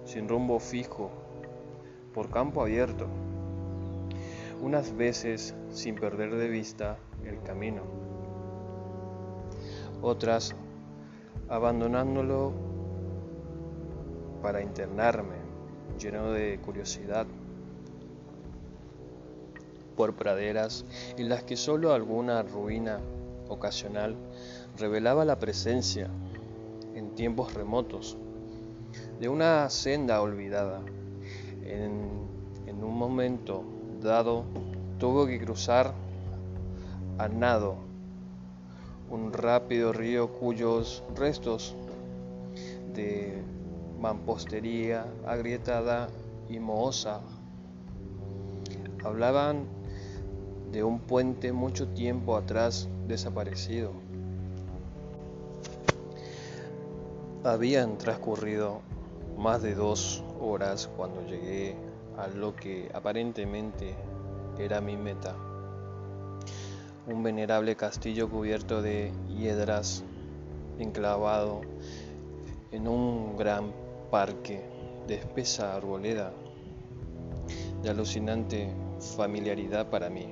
sin 0.05 0.27
rumbo 0.27 0.59
fijo, 0.59 1.09
por 2.13 2.29
campo 2.29 2.61
abierto, 2.61 3.07
unas 4.61 4.95
veces 4.95 5.55
sin 5.71 5.95
perder 5.95 6.35
de 6.35 6.47
vista 6.47 6.97
el 7.25 7.41
camino, 7.41 7.81
otras 10.01 10.55
abandonándolo 11.49 12.53
para 14.41 14.61
internarme, 14.61 15.35
lleno 15.99 16.31
de 16.31 16.59
curiosidad 16.59 17.25
por 19.95 20.13
praderas 20.15 20.85
en 21.17 21.29
las 21.29 21.43
que 21.43 21.55
solo 21.55 21.93
alguna 21.93 22.43
ruina 22.43 22.99
ocasional 23.47 24.15
revelaba 24.77 25.25
la 25.25 25.39
presencia, 25.39 26.09
en 26.93 27.15
tiempos 27.15 27.53
remotos, 27.53 28.17
de 29.19 29.29
una 29.29 29.69
senda 29.69 30.21
olvidada. 30.21 30.81
En, 31.63 32.35
un 32.83 32.99
momento 32.99 33.63
dado 33.99 34.43
tuvo 34.99 35.25
que 35.25 35.39
cruzar 35.39 35.91
a 37.17 37.27
nado 37.27 37.77
un 39.09 39.33
rápido 39.33 39.91
río 39.91 40.33
cuyos 40.33 41.03
restos 41.15 41.75
de 42.93 43.41
mampostería 43.99 45.07
agrietada 45.25 46.09
y 46.47 46.59
mohosa 46.59 47.21
hablaban 49.03 49.65
de 50.71 50.83
un 50.83 50.99
puente 50.99 51.51
mucho 51.51 51.87
tiempo 51.87 52.37
atrás 52.37 52.87
desaparecido. 53.07 54.04
Habían 57.45 57.99
transcurrido 57.99 58.81
más 59.37 59.61
de 59.61 59.75
dos 59.75 60.23
horas 60.39 60.89
cuando 60.97 61.23
llegué 61.27 61.75
a 62.17 62.27
lo 62.27 62.55
que 62.55 62.89
aparentemente 62.91 63.93
era 64.57 64.81
mi 64.81 64.97
meta. 64.97 65.35
Un 67.05 67.21
venerable 67.21 67.75
castillo 67.75 68.27
cubierto 68.31 68.81
de 68.81 69.11
hiedras, 69.29 70.03
enclavado 70.79 71.61
en 72.71 72.87
un 72.87 73.37
gran 73.37 73.71
parque 74.09 74.65
de 75.07 75.13
espesa 75.13 75.75
arboleda, 75.75 76.33
de 77.83 77.89
alucinante 77.91 78.73
familiaridad 79.15 79.91
para 79.91 80.09
mí 80.09 80.25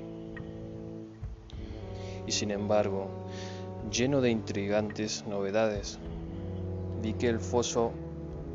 y 2.26 2.32
sin 2.32 2.50
embargo 2.50 3.08
lleno 3.92 4.20
de 4.20 4.32
intrigantes 4.32 5.26
novedades. 5.28 6.00
Vi 7.04 7.14
que 7.14 7.28
el 7.28 7.42
foso 7.42 7.92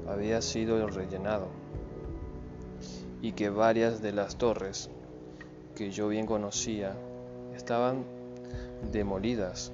había 0.09 0.41
sido 0.41 0.85
rellenado 0.89 1.49
y 3.21 3.33
que 3.33 3.51
varias 3.51 4.01
de 4.01 4.13
las 4.13 4.39
torres 4.39 4.89
que 5.77 5.91
yo 5.91 6.09
bien 6.09 6.25
conocía 6.25 6.97
estaban 7.55 8.05
demolidas 8.91 9.71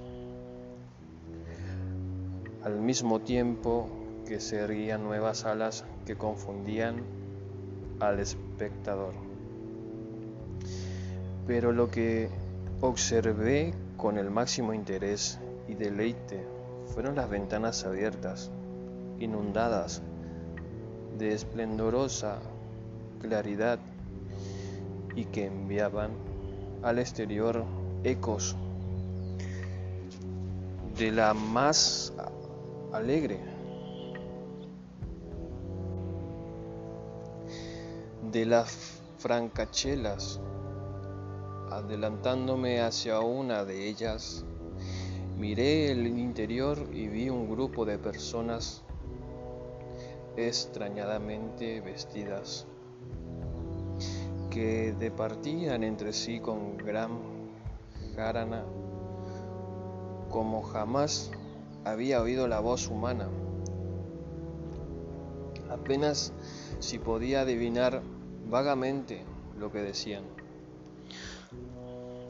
al 2.64 2.80
mismo 2.80 3.20
tiempo 3.20 3.88
que 4.26 4.40
se 4.40 4.56
erguían 4.56 5.04
nuevas 5.04 5.44
alas 5.44 5.84
que 6.04 6.16
confundían 6.16 7.02
al 8.00 8.18
espectador. 8.18 9.14
Pero 11.46 11.70
lo 11.70 11.90
que 11.90 12.28
observé 12.80 13.72
con 13.96 14.18
el 14.18 14.30
máximo 14.30 14.74
interés 14.74 15.38
y 15.68 15.74
deleite 15.74 16.44
fueron 16.86 17.16
las 17.16 17.28
ventanas 17.28 17.84
abiertas, 17.84 18.50
inundadas 19.18 20.02
de 21.18 21.32
esplendorosa 21.32 22.38
claridad 23.20 23.78
y 25.14 25.24
que 25.26 25.46
enviaban 25.46 26.10
al 26.82 26.98
exterior 26.98 27.64
ecos 28.02 28.56
de 30.98 31.10
la 31.10 31.34
más 31.34 32.12
alegre, 32.92 33.40
de 38.30 38.46
las 38.46 39.00
francachelas 39.18 40.40
Adelantándome 41.74 42.80
hacia 42.80 43.18
una 43.18 43.64
de 43.64 43.88
ellas, 43.88 44.44
miré 45.36 45.90
el 45.90 46.06
interior 46.06 46.78
y 46.92 47.08
vi 47.08 47.28
un 47.28 47.50
grupo 47.50 47.84
de 47.84 47.98
personas 47.98 48.83
extrañadamente 50.36 51.80
vestidas 51.80 52.66
que 54.50 54.94
departían 54.98 55.82
entre 55.82 56.12
sí 56.12 56.40
con 56.40 56.76
gran 56.76 57.18
jarana 58.16 58.64
como 60.30 60.62
jamás 60.62 61.30
había 61.84 62.20
oído 62.20 62.48
la 62.48 62.58
voz 62.58 62.88
humana. 62.88 63.28
Apenas 65.70 66.32
si 66.80 66.98
podía 66.98 67.42
adivinar 67.42 68.02
vagamente 68.50 69.22
lo 69.58 69.70
que 69.70 69.78
decían. 69.78 70.24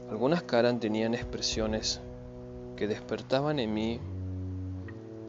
Algunas 0.09 0.43
caras 0.43 0.79
tenían 0.79 1.15
expresiones 1.15 1.99
que 2.75 2.87
despertaban 2.87 3.57
en 3.57 3.73
mí 3.73 3.99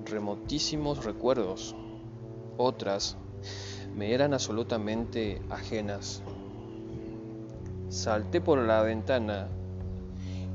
remotísimos 0.05 1.05
recuerdos, 1.05 1.75
otras 2.57 3.17
me 3.95 4.13
eran 4.13 4.35
absolutamente 4.35 5.41
ajenas. 5.51 6.23
Salté 7.89 8.41
por 8.41 8.59
la 8.59 8.83
ventana 8.83 9.49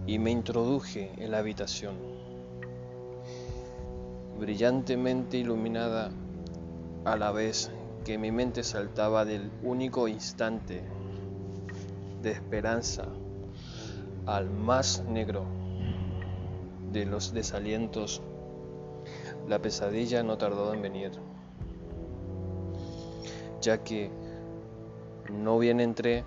y 0.05 0.19
me 0.19 0.31
introduje 0.31 1.11
en 1.17 1.31
la 1.31 1.39
habitación, 1.39 1.95
brillantemente 4.39 5.37
iluminada 5.37 6.11
a 7.05 7.15
la 7.15 7.31
vez 7.31 7.71
que 8.03 8.17
mi 8.17 8.31
mente 8.31 8.63
saltaba 8.63 9.25
del 9.25 9.51
único 9.63 10.07
instante 10.07 10.83
de 12.21 12.31
esperanza 12.31 13.05
al 14.25 14.49
más 14.49 15.03
negro 15.07 15.45
de 16.91 17.05
los 17.05 17.33
desalientos, 17.33 18.21
la 19.47 19.59
pesadilla 19.59 20.23
no 20.23 20.37
tardó 20.37 20.73
en 20.73 20.81
venir, 20.81 21.11
ya 23.61 23.83
que 23.83 24.11
no 25.31 25.59
bien 25.59 25.79
entré, 25.79 26.25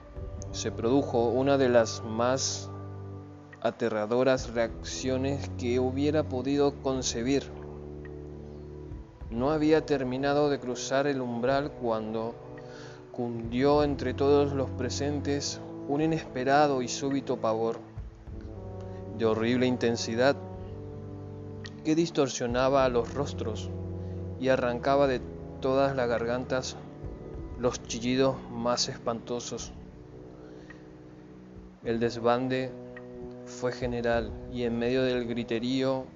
se 0.53 0.71
produjo 0.71 1.29
una 1.29 1.59
de 1.59 1.69
las 1.69 2.03
más 2.05 2.71
aterradoras 3.61 4.53
reacciones 4.55 5.51
que 5.59 5.81
hubiera 5.81 6.29
podido 6.29 6.81
concebir. 6.83 7.51
No 9.31 9.51
había 9.51 9.85
terminado 9.85 10.49
de 10.49 10.61
cruzar 10.61 11.07
el 11.07 11.21
umbral 11.21 11.73
cuando 11.73 12.35
cundió 13.11 13.83
entre 13.83 14.15
todos 14.15 14.53
los 14.53 14.71
presentes 14.71 15.61
un 15.89 16.01
inesperado 16.01 16.83
y 16.83 16.89
súbito 16.89 17.39
pavor 17.39 17.79
de 19.19 19.27
horrible 19.27 19.67
intensidad 19.67 20.37
que 21.85 21.95
distorsionaba 21.95 22.89
los 22.89 23.13
rostros 23.15 23.71
y 24.41 24.49
arrancaba 24.49 25.07
de 25.07 25.21
todas 25.61 25.95
las 25.95 26.09
gargantas 26.09 26.77
los 27.59 27.83
chillidos 27.83 28.37
más 28.51 28.89
espantosos. 28.89 29.73
El 31.85 32.01
desbande 32.01 32.71
fue 33.47 33.73
general 33.73 34.33
y 34.53 34.63
en 34.63 34.79
medio 34.79 35.03
del 35.03 35.27
griterío 35.27 36.07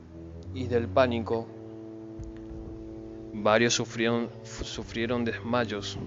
y 0.55 0.67
del 0.67 0.89
pánico, 0.89 1.47
varios 3.33 3.75
sufrieron, 3.75 4.31
sufrieron 4.43 5.25
desmayos, 5.25 5.99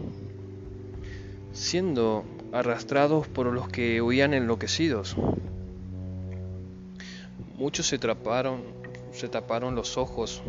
siendo 1.53 2.25
arrastrados 2.51 3.27
por 3.27 3.47
los 3.47 3.69
que 3.69 4.01
huían 4.01 4.33
enloquecidos. 4.33 5.15
Muchos 7.55 7.87
se 7.87 7.99
taparon, 7.99 8.61
se 9.11 9.29
taparon 9.29 9.75
los 9.75 9.97
ojos 9.97 10.41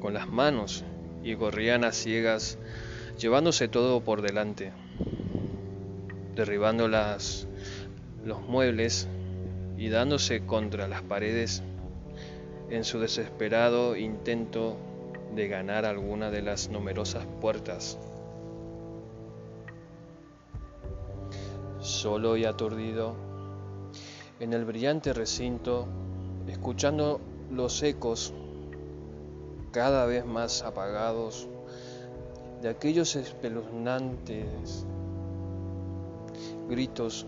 con 0.00 0.14
las 0.14 0.28
manos 0.28 0.84
y 1.22 1.34
corrían 1.36 1.84
a 1.84 1.92
ciegas, 1.92 2.58
llevándose 3.20 3.68
todo 3.68 4.00
por 4.00 4.22
delante, 4.22 4.72
derribando 6.34 6.88
las, 6.88 7.46
los 8.24 8.40
muebles 8.40 9.08
y 9.76 9.90
dándose 9.90 10.46
contra 10.46 10.88
las 10.88 11.02
paredes 11.02 11.62
en 12.70 12.82
su 12.82 12.98
desesperado 12.98 13.94
intento 13.94 14.78
de 15.34 15.48
ganar 15.48 15.84
alguna 15.84 16.30
de 16.30 16.40
las 16.40 16.70
numerosas 16.70 17.26
puertas. 17.42 17.98
Solo 21.78 22.38
y 22.38 22.46
aturdido, 22.46 23.16
en 24.38 24.54
el 24.54 24.64
brillante 24.64 25.12
recinto, 25.12 25.86
escuchando 26.48 27.20
los 27.50 27.82
ecos 27.82 28.32
cada 29.72 30.06
vez 30.06 30.24
más 30.24 30.62
apagados 30.62 31.48
de 32.60 32.68
aquellos 32.68 33.16
espeluznantes 33.16 34.84
gritos, 36.68 37.26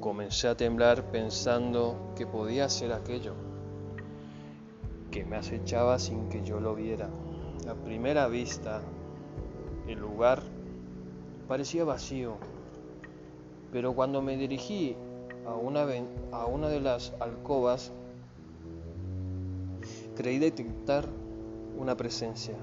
comencé 0.00 0.48
a 0.48 0.56
temblar 0.56 1.10
pensando 1.10 2.12
que 2.16 2.26
podía 2.26 2.68
ser 2.68 2.92
aquello 2.92 3.34
que 5.10 5.24
me 5.24 5.36
acechaba 5.36 5.98
sin 5.98 6.28
que 6.28 6.42
yo 6.44 6.60
lo 6.60 6.74
viera. 6.74 7.08
A 7.68 7.74
primera 7.74 8.28
vista, 8.28 8.82
el 9.88 9.98
lugar 9.98 10.42
parecía 11.48 11.84
vacío, 11.84 12.36
pero 13.72 13.94
cuando 13.94 14.20
me 14.22 14.36
dirigí 14.36 14.96
a 15.46 15.54
una, 15.54 15.86
a 16.32 16.46
una 16.46 16.68
de 16.68 16.80
las 16.80 17.14
alcobas, 17.20 17.92
creí 20.14 20.38
detectar 20.38 21.08
una 21.78 21.96
presencia, 21.96 22.56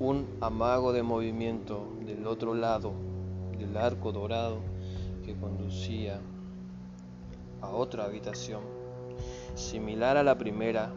un 0.00 0.28
amago 0.40 0.92
de 0.92 1.02
movimiento 1.02 1.88
del 2.06 2.26
otro 2.26 2.54
lado 2.54 2.92
del 3.58 3.76
arco 3.76 4.12
dorado 4.12 4.60
que 5.24 5.34
conducía 5.34 6.20
a 7.60 7.70
otra 7.70 8.04
habitación, 8.04 8.62
similar 9.54 10.16
a 10.16 10.22
la 10.22 10.38
primera. 10.38 10.92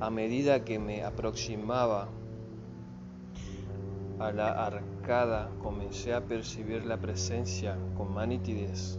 A 0.00 0.10
medida 0.10 0.64
que 0.64 0.78
me 0.78 1.04
aproximaba 1.04 2.08
a 4.18 4.32
la 4.32 4.66
arcada, 4.66 5.50
comencé 5.62 6.12
a 6.12 6.24
percibir 6.24 6.84
la 6.84 6.98
presencia 6.98 7.78
con 7.96 8.12
más 8.12 8.26
nitidez 8.26 8.98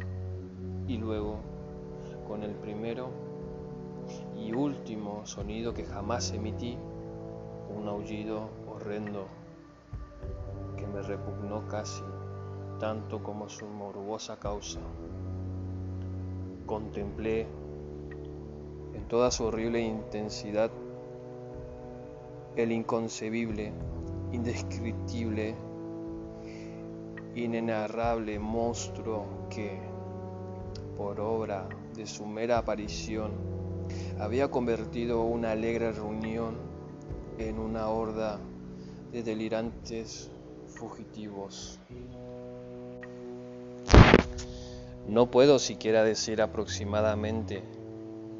y 0.88 0.98
luego, 0.98 1.40
con 2.28 2.44
el 2.44 2.56
primero 2.56 3.10
y 4.38 4.54
último 4.54 5.26
sonido 5.26 5.74
que 5.74 5.84
jamás 5.84 6.32
emití, 6.32 6.78
aullido 7.88 8.50
horrendo 8.68 9.28
que 10.78 10.88
me 10.88 11.02
repugnó 11.02 11.68
casi 11.68 12.04
tanto 12.80 13.24
como 13.24 13.50
su 13.50 13.66
morbosa 13.66 14.38
causa. 14.38 14.80
Contemplé 16.66 17.48
en 18.94 19.08
toda 19.08 19.32
su 19.32 19.46
horrible 19.46 19.82
intensidad 19.82 20.72
el 22.56 22.72
inconcebible, 22.72 23.72
indescriptible, 24.32 25.56
inenarrable 27.36 28.40
monstruo 28.40 29.26
que, 29.50 29.80
por 30.98 31.20
obra 31.20 31.70
de 31.96 32.08
su 32.08 32.26
mera 32.26 32.58
aparición, 32.58 33.32
había 34.20 34.50
convertido 34.50 35.22
una 35.22 35.52
alegre 35.52 35.92
reunión 35.92 36.56
en 37.38 37.60
una 37.60 37.90
horda 37.90 38.40
de 39.12 39.24
delirantes 39.24 40.30
fugitivos. 40.68 41.80
No 45.08 45.32
puedo 45.32 45.60
siquiera 45.60 46.04
decir 46.04 46.42
aproximadamente 46.42 47.64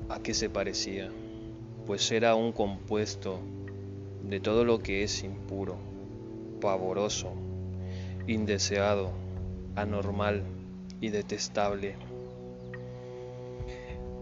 a 0.10 0.20
qué 0.20 0.34
se 0.34 0.50
parecía, 0.50 1.10
pues 1.86 2.12
era 2.12 2.36
un 2.36 2.52
compuesto 2.52 3.40
de 4.24 4.40
todo 4.40 4.66
lo 4.66 4.80
que 4.80 5.04
es 5.04 5.24
impuro, 5.24 5.78
pavoroso, 6.60 7.32
indeseado, 8.28 9.12
anormal 9.76 10.44
y 11.00 11.10
detestable. 11.10 11.96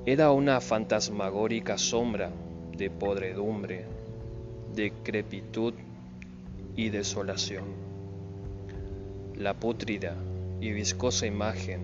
Era 0.06 0.32
una 0.32 0.62
fantasmagórica 0.62 1.80
sombra 1.80 2.30
de 2.78 2.92
podredumbre, 2.92 3.95
decrepitud 4.76 5.74
y 6.76 6.90
desolación 6.90 7.86
la 9.38 9.54
pútrida 9.54 10.16
y 10.62 10.72
viscosa 10.72 11.26
imagen 11.26 11.82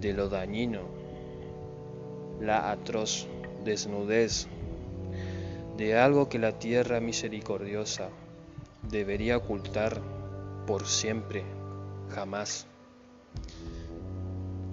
de 0.00 0.14
lo 0.14 0.28
dañino, 0.28 0.80
la 2.40 2.70
atroz 2.70 3.26
desnudez 3.64 4.46
de 5.76 5.98
algo 5.98 6.28
que 6.28 6.38
la 6.38 6.58
tierra 6.58 7.00
misericordiosa 7.00 8.08
debería 8.90 9.36
ocultar 9.36 10.00
por 10.66 10.86
siempre, 10.86 11.44
jamás. 12.10 12.66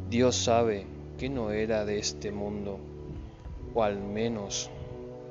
Dios 0.10 0.36
sabe 0.36 0.86
que 1.18 1.30
no 1.30 1.52
era 1.52 1.84
de 1.84 2.00
este 2.00 2.32
mundo, 2.32 2.80
o 3.74 3.84
al 3.84 4.00
menos 4.00 4.70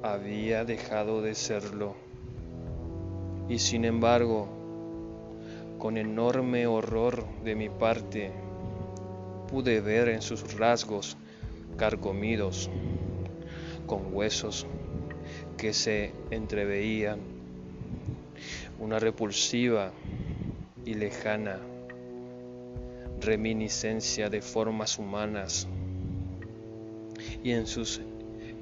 había 0.03 0.65
dejado 0.65 1.23
de 1.23 1.35
serlo. 1.35 1.95
Y 3.49 3.59
sin 3.59 3.85
embargo, 3.85 4.49
con 5.79 5.97
enorme 5.97 6.67
horror 6.67 7.25
de 7.45 7.55
mi 7.55 7.69
parte, 7.69 8.33
pude 9.49 9.81
ver 9.81 10.09
en 10.09 10.23
sus 10.23 10.57
rasgos 10.57 11.17
carcomidos, 11.77 12.71
con 13.87 14.15
huesos 14.15 14.67
que 15.57 15.73
se 15.73 16.12
entreveían, 16.31 17.21
una 18.79 18.99
repulsiva 18.99 19.93
y 20.85 20.95
lejana 20.95 21.61
reminiscencia 23.21 24.29
de 24.29 24.43
formas 24.43 24.99
humanas, 24.99 25.69
y 27.45 27.53
en 27.53 27.67
sus 27.67 28.01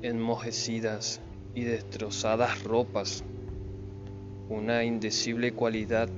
enmojecidas 0.03 1.21
y 1.55 1.65
destrozadas 1.65 2.63
ropas, 2.65 3.25
una 4.49 4.85
indecible 4.85 5.53
cualidad 5.53 6.09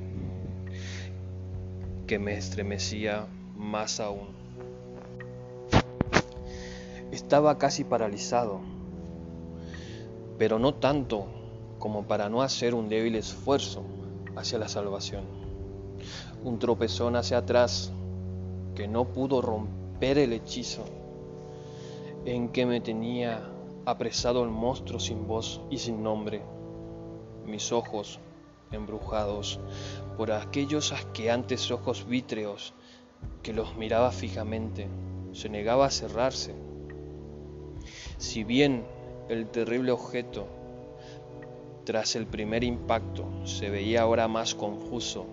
que 2.07 2.19
me 2.19 2.37
estremecía 2.37 3.27
más 3.57 4.01
aún. 4.01 4.29
Estaba 7.11 7.59
casi 7.59 7.85
paralizado, 7.85 8.61
pero 10.39 10.59
no 10.59 10.75
tanto 10.75 11.27
como 11.79 12.05
para 12.05 12.29
no 12.29 12.43
hacer 12.43 12.75
un 12.75 12.89
débil 12.89 13.17
esfuerzo 13.17 13.83
hacia 14.37 14.59
la 14.59 14.69
salvación. 14.69 15.25
Un 16.45 16.59
tropezón 16.59 17.17
hacia 17.17 17.39
atrás 17.39 17.93
que 18.75 18.89
no 18.89 19.09
pudo 19.09 19.43
romper 19.43 20.19
el 20.19 20.33
hechizo 20.33 20.85
en 22.25 22.49
que 22.49 22.67
me 22.67 22.81
tenía 22.81 23.52
apresado 23.85 24.45
el 24.45 24.51
monstruo 24.51 25.01
sin 25.01 25.27
voz 25.27 25.61
y 25.71 25.79
sin 25.79 26.03
nombre. 26.03 26.43
Mis 27.45 27.73
ojos 27.73 28.21
embrujados 28.71 29.61
por 30.17 30.33
aquellos 30.33 30.93
asqueantes 30.93 31.71
ojos 31.71 32.07
vítreos 32.07 32.73
que 33.43 33.53
los 33.53 33.77
miraba 33.77 34.11
fijamente, 34.13 34.89
se 35.33 35.49
negaba 35.49 35.87
a 35.87 35.91
cerrarse. 35.91 36.55
Si 38.19 38.45
bien 38.45 38.85
el 39.29 39.49
terrible 39.49 39.93
objeto, 39.93 40.47
tras 41.85 42.15
el 42.15 42.27
primer 42.27 42.63
impacto, 42.63 43.25
se 43.45 43.69
veía 43.71 44.03
ahora 44.03 44.29
más 44.29 44.55
confuso, 44.55 45.27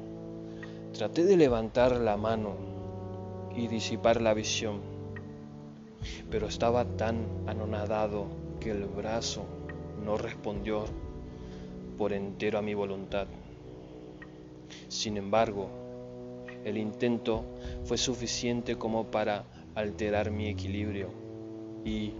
traté 0.94 1.24
de 1.24 1.38
levantar 1.38 1.96
la 1.98 2.18
mano 2.18 2.56
y 3.56 3.68
disipar 3.68 4.22
la 4.22 4.34
visión, 4.34 4.82
pero 6.32 6.48
estaba 6.48 6.86
tan 6.86 7.28
anonadado 7.46 8.39
que 8.60 8.72
el 8.72 8.86
brazo 8.86 9.46
no 10.04 10.18
respondió 10.18 10.86
por 11.98 12.14
entero 12.14 12.60
a 12.60 12.62
mi 12.62 12.74
voluntad. 12.74 13.28
Sin 14.88 15.18
embargo, 15.18 15.70
el 16.64 16.78
intento 16.78 17.44
fue 17.86 17.98
suficiente 17.98 18.78
como 18.78 19.06
para 19.06 19.46
alterar 19.76 20.32
mi 20.32 20.48
equilibrio 20.48 21.10
y, 21.86 22.14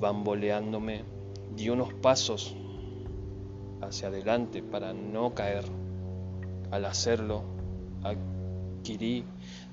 bamboleándome, 0.00 1.02
di 1.54 1.68
unos 1.68 1.92
pasos 1.94 2.56
hacia 3.80 4.08
adelante 4.08 4.62
para 4.62 4.92
no 4.92 5.34
caer. 5.34 5.64
Al 6.70 6.84
hacerlo, 6.84 7.42
adquirí 8.02 9.24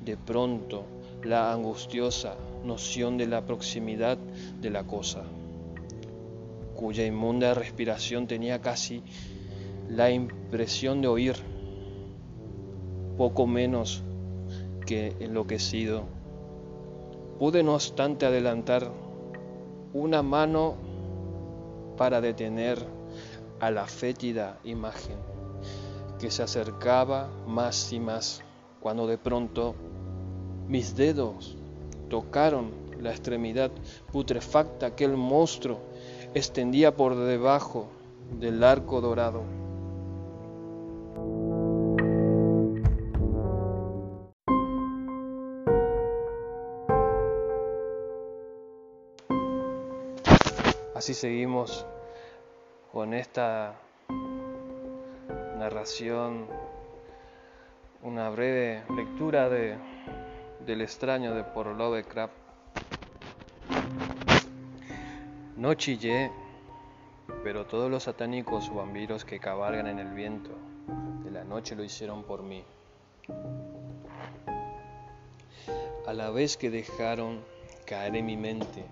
de 0.03 0.17
pronto 0.17 0.83
la 1.23 1.51
angustiosa 1.51 2.35
noción 2.63 3.17
de 3.17 3.27
la 3.27 3.45
proximidad 3.45 4.17
de 4.17 4.69
la 4.69 4.85
cosa 4.85 5.23
cuya 6.83 7.05
inmunda 7.05 7.53
respiración 7.53 8.27
tenía 8.27 8.59
casi 8.59 9.03
la 9.87 10.11
impresión 10.11 11.01
de 11.01 11.07
oír. 11.07 11.35
poco 13.17 13.45
menos 13.45 14.03
que 14.85 15.15
enloquecido. 15.19 16.03
Pude 17.39 17.63
no 17.63 17.75
obstante 17.75 18.25
adelantar 18.25 18.91
una 19.93 20.23
mano 20.23 20.75
para 21.95 22.19
detener 22.21 22.79
a 23.59 23.69
la 23.69 23.85
fétida 23.85 24.59
imagen 24.63 25.17
que 26.19 26.31
se 26.31 26.41
acercaba 26.41 27.29
más 27.47 27.93
y 27.93 27.99
más 27.99 28.41
cuando 28.79 29.05
de 29.05 29.17
pronto 29.17 29.75
mis 30.67 30.95
dedos 30.95 31.55
tocaron 32.13 32.69
la 33.01 33.09
extremidad 33.09 33.71
putrefacta 34.11 34.95
que 34.95 35.03
el 35.03 35.17
monstruo 35.17 35.79
extendía 36.35 36.95
por 36.95 37.15
debajo 37.15 37.87
del 38.39 38.63
arco 38.63 39.01
dorado. 39.01 39.41
Así 50.93 51.15
seguimos 51.15 51.83
con 52.91 53.15
esta 53.15 53.73
narración, 55.57 56.45
una 58.03 58.29
breve 58.29 58.83
lectura 58.95 59.49
de, 59.49 59.77
del 60.65 60.81
extraño 60.81 61.33
de 61.33 61.43
por 61.43 61.67
Lovecraft. 61.67 62.33
No 65.57 65.73
chillé, 65.73 66.31
pero 67.43 67.65
todos 67.65 67.91
los 67.91 68.03
satánicos 68.03 68.73
vampiros 68.73 69.25
que 69.25 69.39
cabalgan 69.39 69.87
en 69.87 69.99
el 69.99 70.13
viento 70.13 70.51
de 71.23 71.31
la 71.31 71.43
noche 71.43 71.75
lo 71.75 71.83
hicieron 71.83 72.23
por 72.23 72.43
mí. 72.43 72.63
A 76.07 76.13
la 76.13 76.29
vez 76.29 76.57
que 76.57 76.69
dejaron 76.69 77.41
caer 77.85 78.15
en 78.15 78.25
mi 78.25 78.37
mente 78.37 78.85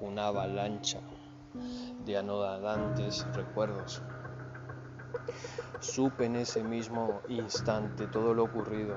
una 0.00 0.28
avalancha 0.28 1.00
de 2.04 2.16
anodantes 2.16 3.26
recuerdos. 3.34 4.02
Supe 5.80 6.26
en 6.26 6.36
ese 6.36 6.62
mismo 6.62 7.20
instante 7.28 8.06
todo 8.06 8.34
lo 8.34 8.44
ocurrido. 8.44 8.96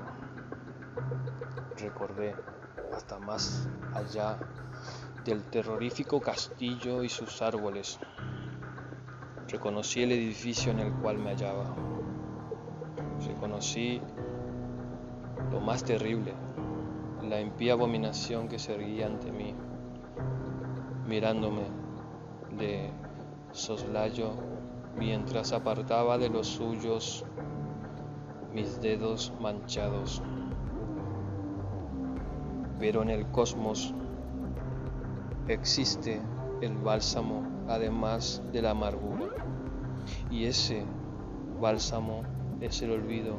Recordé 1.81 2.35
hasta 2.93 3.17
más 3.17 3.67
allá 3.95 4.37
del 5.25 5.43
terrorífico 5.43 6.21
castillo 6.21 7.03
y 7.03 7.09
sus 7.09 7.41
árboles. 7.41 7.99
Reconocí 9.47 10.03
el 10.03 10.11
edificio 10.11 10.71
en 10.71 10.79
el 10.79 10.93
cual 10.93 11.17
me 11.17 11.31
hallaba. 11.31 11.75
Reconocí 13.25 13.99
lo 15.51 15.59
más 15.59 15.83
terrible, 15.83 16.35
la 17.23 17.41
impía 17.41 17.73
abominación 17.73 18.47
que 18.47 18.59
se 18.59 18.75
erguía 18.75 19.07
ante 19.07 19.31
mí 19.31 19.55
mirándome 21.07 21.63
de 22.57 22.91
soslayo 23.51 24.33
mientras 24.95 25.51
apartaba 25.51 26.17
de 26.19 26.29
los 26.29 26.47
suyos 26.47 27.25
mis 28.53 28.79
dedos 28.81 29.33
manchados. 29.39 30.21
Pero 32.81 33.03
en 33.03 33.11
el 33.11 33.27
cosmos 33.27 33.93
existe 35.47 36.19
el 36.61 36.75
bálsamo 36.77 37.43
además 37.67 38.41
de 38.51 38.63
la 38.63 38.71
amargura. 38.71 39.27
Y 40.31 40.45
ese 40.45 40.83
bálsamo 41.61 42.23
es 42.59 42.81
el 42.81 42.89
olvido. 42.89 43.35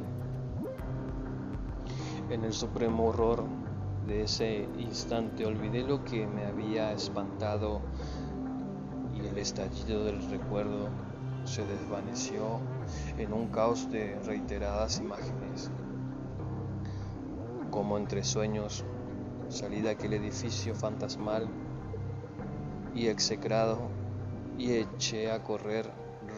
En 2.29 2.45
el 2.45 2.53
supremo 2.53 3.07
horror 3.07 3.43
de 4.07 4.23
ese 4.23 4.69
instante 4.77 5.45
olvidé 5.45 5.83
lo 5.83 6.05
que 6.05 6.25
me 6.25 6.45
había 6.45 6.93
espantado 6.93 7.81
y 9.13 9.27
el 9.27 9.37
estallido 9.37 10.05
del 10.05 10.23
recuerdo 10.29 10.87
se 11.43 11.65
desvaneció 11.65 12.61
en 13.17 13.33
un 13.33 13.49
caos 13.49 13.91
de 13.91 14.17
reiteradas 14.25 15.01
imágenes. 15.01 15.69
Como 17.69 17.97
entre 17.97 18.23
sueños 18.23 18.85
salí 19.53 19.81
de 19.81 19.91
aquel 19.91 20.13
edificio 20.13 20.73
fantasmal 20.73 21.47
y 22.95 23.07
execrado 23.07 23.77
y 24.57 24.73
eché 24.73 25.31
a 25.31 25.43
correr 25.43 25.89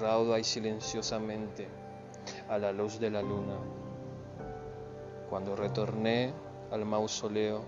rauda 0.01 0.38
y 0.38 0.43
silenciosamente 0.43 1.69
a 2.49 2.58
la 2.58 2.73
luz 2.73 2.99
de 2.99 3.10
la 3.10 3.21
luna. 3.21 3.58
Cuando 5.30 5.56
retorné 5.56 6.34
al 6.71 6.86
mausoleo 6.86 7.63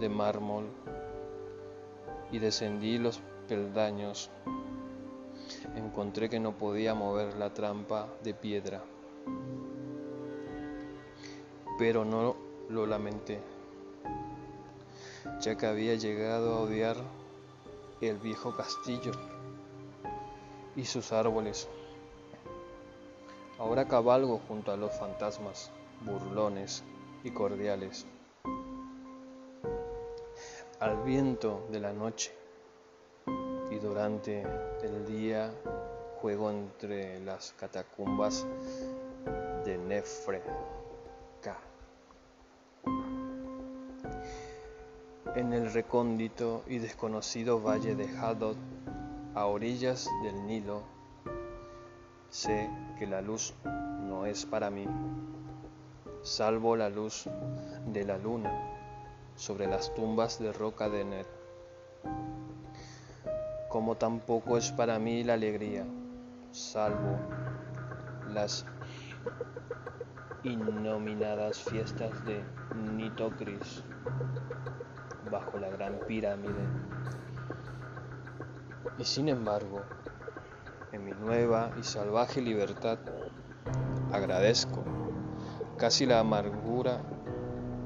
de 0.00 0.08
mármol 0.08 0.70
y 2.32 2.38
descendí 2.38 2.96
los 2.96 3.20
peldaños. 3.48 4.30
Encontré 5.76 6.30
que 6.30 6.40
no 6.40 6.56
podía 6.56 6.94
mover 6.94 7.36
la 7.36 7.52
trampa 7.52 8.08
de 8.22 8.32
piedra, 8.32 8.82
pero 11.78 12.04
no 12.04 12.36
lo 12.68 12.86
lamenté, 12.86 13.40
ya 15.40 15.56
que 15.56 15.66
había 15.66 15.94
llegado 15.94 16.54
a 16.54 16.60
odiar 16.60 16.96
el 18.00 18.18
viejo 18.18 18.54
castillo 18.54 19.12
y 20.76 20.84
sus 20.84 21.12
árboles. 21.12 21.68
Ahora 23.58 23.86
cabalgo 23.86 24.40
junto 24.48 24.72
a 24.72 24.76
los 24.76 24.92
fantasmas, 24.98 25.70
burlones 26.04 26.82
y 27.24 27.30
cordiales 27.30 28.06
al 30.80 31.02
viento 31.02 31.66
de 31.70 31.78
la 31.78 31.92
noche 31.92 32.32
y 33.70 33.78
durante 33.78 34.42
el 34.82 35.04
día 35.06 35.52
juego 36.22 36.50
entre 36.50 37.20
las 37.20 37.52
catacumbas 37.52 38.46
de 39.64 39.76
Nefre. 39.76 40.42
En 45.36 45.52
el 45.52 45.72
recóndito 45.72 46.64
y 46.66 46.78
desconocido 46.78 47.62
valle 47.62 47.94
de 47.94 48.08
Hadot, 48.18 48.56
a 49.36 49.46
orillas 49.46 50.08
del 50.24 50.44
Nilo, 50.44 50.82
sé 52.30 52.68
que 52.98 53.06
la 53.06 53.22
luz 53.22 53.54
no 53.64 54.26
es 54.26 54.44
para 54.44 54.70
mí, 54.70 54.88
salvo 56.22 56.74
la 56.74 56.90
luz 56.90 57.28
de 57.86 58.04
la 58.04 58.18
luna 58.18 58.52
sobre 59.36 59.68
las 59.68 59.94
tumbas 59.94 60.40
de 60.40 60.52
roca 60.52 60.88
de 60.88 61.04
Net. 61.04 61.26
Como 63.68 63.96
tampoco 63.96 64.58
es 64.58 64.72
para 64.72 64.98
mí 64.98 65.22
la 65.22 65.34
alegría, 65.34 65.86
salvo 66.50 67.16
las 68.28 68.66
innominadas 70.42 71.62
fiestas 71.62 72.24
de 72.24 72.42
Nitocris 72.74 73.84
bajo 75.30 75.58
la 75.58 75.70
gran 75.70 75.98
pirámide. 76.06 76.66
Y 78.98 79.04
sin 79.04 79.28
embargo, 79.28 79.82
en 80.92 81.04
mi 81.04 81.12
nueva 81.12 81.70
y 81.78 81.82
salvaje 81.82 82.40
libertad, 82.40 82.98
agradezco 84.12 84.84
casi 85.76 86.06
la 86.06 86.20
amargura 86.20 87.00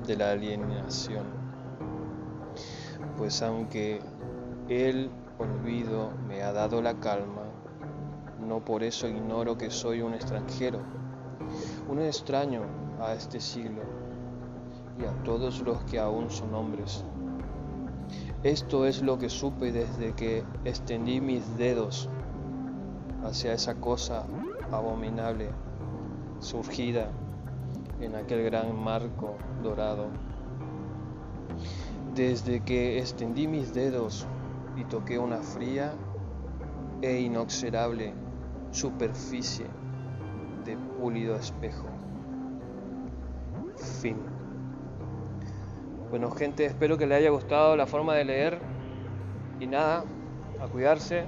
de 0.07 0.17
la 0.17 0.33
alienación 0.33 1.45
pues 3.17 3.43
aunque 3.43 4.01
el 4.69 5.11
olvido 5.39 6.11
me 6.27 6.43
ha 6.43 6.53
dado 6.53 6.83
la 6.83 6.95
calma, 6.95 7.43
no 8.41 8.65
por 8.65 8.83
eso 8.83 9.09
ignoro 9.09 9.57
que 9.57 9.71
soy 9.71 10.01
un 10.03 10.15
extranjero, 10.15 10.81
un 11.89 12.01
extraño 12.01 12.63
a 13.01 13.15
este 13.15 13.41
siglo 13.41 13.83
y 14.99 15.05
a 15.05 15.13
todos 15.23 15.61
los 15.63 15.83
que 15.85 15.99
aún 15.99 16.31
son 16.31 16.55
hombres. 16.55 17.05
Esto 18.45 18.85
es 18.85 19.01
lo 19.01 19.19
que 19.19 19.31
supe 19.31 19.73
desde 19.73 20.13
que 20.13 20.45
extendí 20.67 21.19
mis 21.19 21.57
dedos 21.57 22.11
hacia 23.25 23.55
esa 23.55 23.77
cosa 23.77 24.27
abominable 24.71 25.49
surgida 26.41 27.11
en 28.03 28.15
aquel 28.15 28.45
gran 28.45 28.79
marco 28.79 29.39
dorado. 29.63 30.09
Desde 32.15 32.61
que 32.61 32.99
extendí 32.99 33.49
mis 33.49 33.73
dedos 33.73 34.27
y 34.77 34.85
toqué 34.85 35.19
una 35.19 35.39
fría 35.39 35.95
e 37.01 37.21
inoxidable 37.21 38.13
superficie 38.73 39.69
de 40.67 40.77
pulido 41.01 41.35
espejo. 41.37 41.87
Fin. 44.03 44.34
Bueno 46.11 46.31
gente, 46.31 46.65
espero 46.65 46.97
que 46.97 47.07
les 47.07 47.19
haya 47.19 47.31
gustado 47.31 47.77
la 47.77 47.87
forma 47.87 48.15
de 48.15 48.25
leer 48.25 48.59
y 49.59 49.67
nada, 49.67 50.05
a 50.61 50.67
cuidarse, 50.69 51.25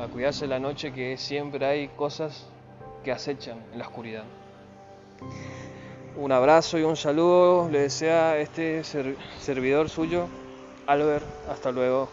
a 0.00 0.06
cuidarse 0.08 0.46
la 0.46 0.58
noche 0.58 0.92
que 0.92 1.16
siempre 1.16 1.64
hay 1.64 1.88
cosas 1.88 2.46
que 3.04 3.12
acechan 3.12 3.58
en 3.72 3.78
la 3.78 3.86
oscuridad. 3.86 4.24
Un 6.16 6.32
abrazo 6.32 6.78
y 6.78 6.82
un 6.82 6.96
saludo 6.96 7.68
le 7.68 7.80
desea 7.80 8.38
este 8.38 8.82
servidor 8.84 9.88
suyo, 9.88 10.26
Albert. 10.86 11.24
Hasta 11.48 11.72
luego. 11.72 12.08